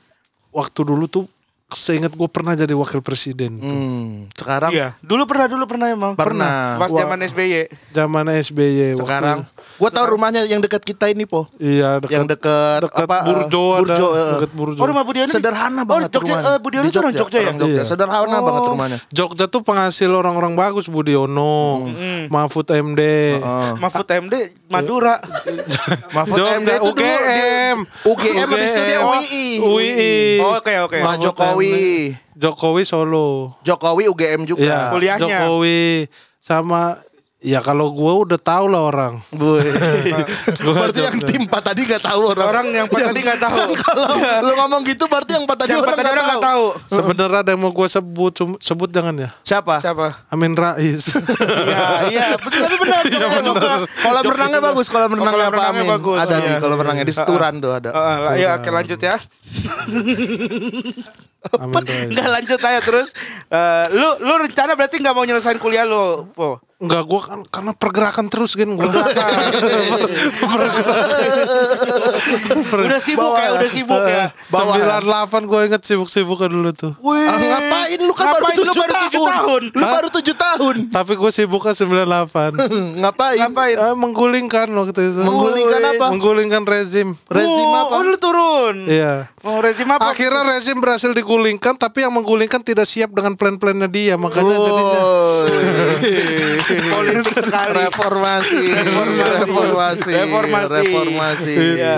waktu 0.48 0.80
dulu 0.80 1.04
tuh 1.06 1.24
seingat 1.70 2.10
gue 2.10 2.28
pernah 2.28 2.52
jadi 2.52 2.72
wakil 2.72 2.98
presiden. 2.98 3.60
tuh. 3.60 3.68
Hmm, 3.68 4.08
sekarang 4.32 4.72
Iya, 4.72 4.96
dulu 5.00 5.24
pernah 5.24 5.46
dulu 5.46 5.64
pernah 5.66 5.86
emang. 5.86 6.12
Pernah. 6.14 6.80
Pas 6.80 6.88
Wah. 6.88 6.98
zaman 6.98 7.20
SBY. 7.20 7.68
Zaman 7.92 8.24
SBY. 8.30 8.96
waktu- 8.96 9.04
sekarang 9.04 9.38
gua 9.78 9.88
tahu 9.88 10.06
rumahnya 10.10 10.42
yang 10.44 10.58
dekat 10.58 10.82
kita 10.82 11.06
ini 11.06 11.22
po. 11.22 11.46
Iya 11.56 11.96
dekat, 11.98 12.12
yang 12.12 12.26
dekat 12.26 12.82
apa 12.84 13.16
eh, 13.16 13.22
Burjo, 13.24 13.64
ada, 13.64 13.80
Burjo, 13.80 14.06
eh. 14.08 14.30
dekat 14.36 14.50
Burjo. 14.52 14.78
Oh 14.78 14.86
rumah 14.86 15.02
Budiono. 15.02 15.24
di- 15.24 15.34
Sederhana 15.34 15.80
oh, 15.80 15.84
banget 15.84 16.10
Jogja, 16.10 16.34
rumahnya. 16.34 16.50
eh, 16.50 16.58
Budiono 16.58 16.82
Di 16.82 16.90
itu 16.90 16.98
orang 16.98 17.14
Jogja 17.14 17.38
ya? 17.38 17.52
Jogja. 17.52 17.66
Iya. 17.70 17.82
Sederhana 17.84 18.26
Oh. 18.28 18.42
banget 18.42 18.62
rumahnya. 18.68 18.98
Jogja 19.08 19.44
tuh 19.46 19.62
penghasil 19.62 20.10
orang-orang 20.10 20.52
bagus 20.52 20.86
Budiono, 20.86 21.86
Mahfud 22.28 22.66
MD. 22.68 23.02
Mahfud 23.78 24.08
MD 24.08 24.34
Madura. 24.66 25.22
Mahfud 26.16 26.36
Jogja 26.36 26.58
MD 26.58 26.70
itu 26.70 26.82
dulu 26.82 26.92
UGM. 26.92 27.76
UGM 28.04 28.36
habis 28.44 28.68
itu 28.68 28.82
dia 28.82 28.98
UGM. 28.98 29.08
UII. 29.08 29.46
UII. 29.60 30.16
Oh, 30.40 30.58
Oke 30.58 30.74
oke. 30.80 30.98
Pak 30.98 31.06
Mahfud 31.06 31.22
Jokowi. 31.24 31.74
Jokowi 32.34 32.82
Solo. 32.82 33.58
Jokowi 33.62 34.06
UGM 34.06 34.42
juga. 34.44 34.62
Iya, 34.62 34.78
Kuliahnya. 34.90 35.38
Jokowi 35.46 36.06
sama 36.38 36.96
ya 37.38 37.62
kalau 37.62 37.88
gua 37.88 38.18
udah 38.18 38.34
tahu 38.34 38.66
lah 38.66 38.82
orang. 38.84 39.12
Berarti 40.64 41.00
yang 41.00 41.16
tim 41.22 41.42
4 41.44 41.54
tadi 41.62 41.80
gak 41.84 42.02
tahu 42.02 42.20
orang. 42.28 42.46
Orang 42.46 42.66
yang 42.68 42.86
pas 42.86 43.00
tadi 43.04 43.20
nggak 43.20 43.40
tahu. 43.40 43.62
Kalau 43.84 44.06
lu 44.42 44.52
ngomong 44.54 44.80
gitu 44.82 45.04
berarti 45.06 45.30
yang 45.32 45.44
4 45.44 45.54
tadi 45.54 45.70
Yang 45.70 45.80
orang 45.80 45.88
pas 45.88 45.98
tadi 45.98 46.08
orang 46.08 46.24
nggak 46.24 46.34
nggak 46.34 46.48
tahu. 46.50 46.64
Sebenarnya 46.90 47.38
ada 47.40 47.50
yang 47.50 47.60
mau 47.60 47.70
gua 47.70 47.86
sebut 47.86 48.32
sebut 48.58 48.88
jangan 48.88 49.14
ya. 49.16 49.30
Siapa? 49.42 49.78
Siapa? 49.78 50.06
Amin 50.28 50.52
Rais. 50.52 51.04
Iya 51.68 51.84
iya. 52.08 52.26
Betul 52.36 52.60
tapi 52.60 52.76
benar. 52.76 53.02
Iya, 53.04 53.26
Eh, 53.28 53.42
Bapak. 53.44 53.78
Kolam 53.98 54.24
renangnya 54.24 54.60
bagus, 54.62 54.86
kolam 54.88 55.08
Oh, 55.08 55.16
renangnya 55.16 55.48
kolam 55.48 55.52
Pak 55.54 55.66
Amin. 55.68 55.86
bagus. 55.88 56.18
Ada 56.18 56.34
Iya. 56.34 56.40
nih 56.40 56.52
kolam 56.58 56.78
renangnya 56.78 57.04
di 57.04 57.14
Seturan 57.14 57.52
tuh 57.58 57.72
ada. 57.72 57.90
Eh, 57.90 57.98
eh, 57.98 58.34
ya 58.40 58.50
oke 58.56 58.68
lanjut 58.68 58.98
ya. 58.98 59.16
Enggak 62.08 62.28
lanjut 62.28 62.60
aja 62.60 62.80
terus. 62.82 63.08
Eh, 63.48 63.84
lu 63.94 64.08
lu 64.20 64.34
rencana 64.38 64.74
berarti 64.74 65.00
nggak 65.00 65.14
mau 65.14 65.24
nyelesain 65.24 65.58
kuliah 65.58 65.86
lu, 65.86 66.28
Po? 66.34 66.60
Enggak 66.78 67.02
gua 67.10 67.20
kan 67.26 67.40
karena 67.42 67.72
pergerakan 67.74 68.26
terus 68.30 68.54
kan 68.54 68.70
gua. 68.70 68.86
Udah 72.78 73.00
sibuk 73.02 73.34
ya, 73.34 73.48
udah 73.54 73.68
sibuk 73.68 74.02
ya. 74.06 74.30
Sembilan 74.46 75.02
delapan 75.02 75.42
gue 75.44 75.60
inget 75.66 75.82
sibuk-sibuknya 75.82 76.48
dulu 76.48 76.70
tuh. 76.70 76.92
Wih. 77.02 77.26
Ah, 77.26 77.34
ngapain 77.38 77.98
lu 77.98 78.12
kan 78.14 78.26
baru 78.30 78.44
Ngapain 78.46 78.58
lu 78.58 78.72
7 78.72 78.78
baru 78.78 78.94
tujuh 78.94 79.22
tahun? 79.26 79.62
Lu 79.74 79.84
baru 79.84 80.08
7 80.08 80.34
tahun. 80.38 80.74
Tapi 80.94 81.12
gue 81.18 81.30
sibuknya 81.34 81.74
sembilan 81.74 82.06
delapan. 82.06 82.50
ngapain? 83.02 83.38
Ngapain? 83.42 83.76
Eh, 83.76 83.94
menggulingkan 83.98 84.68
waktu 84.70 85.00
itu. 85.02 85.20
Menggulingkan 85.22 85.82
apa? 85.82 86.06
Menggulingkan 86.14 86.62
rezim. 86.62 87.08
Rezim 87.26 87.66
Oh, 87.68 87.74
apa? 87.74 87.94
Oh, 87.98 88.02
lu 88.06 88.16
turun. 88.22 88.76
Iya. 88.86 89.26
Mau 89.38 89.58
rezim 89.58 89.86
apa? 89.86 90.08
Akhirnya 90.08 90.42
rezim 90.44 90.74
berhasil 90.74 91.10
digulingkan, 91.10 91.74
tapi 91.74 92.02
yang 92.02 92.10
menggulingkan 92.10 92.58
tidak 92.58 92.84
siap 92.84 93.10
dengan 93.10 93.32
plan-plannya 93.32 93.86
dia, 93.86 94.14
makanya 94.14 94.50
jadinya. 94.50 95.00
politik 96.90 97.24
sekali. 97.38 97.74
Reformasi. 97.80 98.62
Reformasi. 98.74 100.10
Reformasi. 100.10 100.76
Reformasi. 100.76 101.54
Iya. 101.54 101.94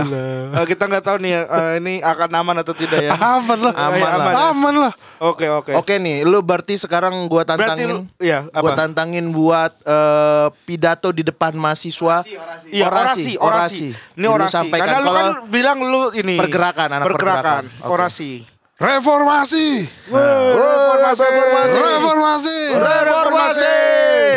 Eh, 0.53 0.67
kita 0.67 0.85
nggak 0.85 1.01
tahu 1.03 1.17
nih 1.19 1.33
eh, 1.39 1.73
ini 1.79 1.95
akan 2.01 2.29
aman 2.37 2.57
atau 2.61 2.75
tidak 2.75 3.01
ya. 3.03 3.13
Aman 3.17 3.59
lah, 3.61 3.73
Aman 3.75 3.99
aman, 4.01 4.19
lah. 4.27 4.45
aman 4.51 4.75
lah. 4.79 4.93
Oke 5.21 5.47
oke. 5.47 5.77
Oke 5.77 5.97
nih, 5.97 6.25
lu 6.25 6.41
berarti 6.41 6.77
sekarang 6.77 7.13
gua 7.25 7.45
Berarti 7.45 7.61
tantangin. 7.77 7.89
lu- 7.91 8.09
iya, 8.19 8.49
Gua 8.51 8.73
apa? 8.73 8.79
tantangin 8.79 9.29
buat 9.29 9.73
eh, 9.81 10.47
pidato 10.65 11.09
di 11.11 11.21
depan 11.21 11.53
mahasiswa. 11.53 12.25
Iya 12.67 12.87
orasi, 12.87 13.37
orasi. 13.37 13.89
Ini 13.93 14.23
Lu 14.23 14.29
orasi. 14.31 14.53
sampaikan 14.55 14.87
Karena 14.87 15.01
lu 15.01 15.11
kalau 15.11 15.21
kan 15.21 15.49
bilang 15.49 15.79
lu 15.81 16.03
ini 16.15 16.37
Pergerakan, 16.37 16.89
anak 16.95 17.05
pergerakan, 17.05 17.30
pergerakan. 17.37 17.65
Oke. 17.83 17.93
orasi. 17.93 18.33
Reformasi, 18.81 19.85
reformasi. 20.09 21.25
reformasi, 21.85 22.59
Reformasi. 22.81 23.75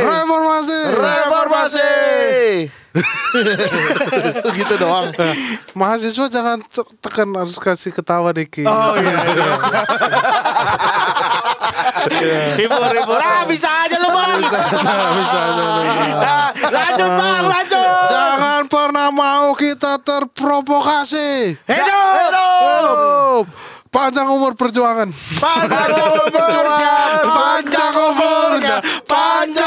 reformasi. 0.03 0.79
Reformasi. 0.99 2.82
gitu 4.57 4.73
doang. 4.77 5.09
Mahasiswa 5.73 6.29
jangan 6.29 6.61
te- 6.61 6.91
tekan 7.01 7.25
harus 7.33 7.57
kasih 7.57 7.89
ketawa 7.89 8.29
dikit. 8.29 8.69
Oh 8.69 8.93
iya. 9.01 9.17
Hibur 12.59 12.91
hibur. 12.93 13.17
Ah 13.17 13.41
bisa 13.49 13.69
aja 13.87 13.97
lu 13.97 14.09
bang. 14.13 14.37
bisa 14.37 14.59
aja. 14.61 15.65
Ah, 16.23 16.49
lanjut 16.69 17.11
bang, 17.17 17.43
lanjut. 17.49 17.87
Jangan 18.09 18.61
pernah 18.69 19.07
mau 19.09 19.57
kita 19.57 19.97
terprovokasi. 20.05 21.57
Hidup. 21.65 22.09
Hidup. 22.13 23.45
Panjang 23.93 24.25
umur 24.25 24.57
perjuangan. 24.57 25.05
Panjang 25.37 25.93
umurnya, 25.93 26.97
Panjang 27.21 27.93
umurnya, 27.93 28.75
panjang 29.05 29.62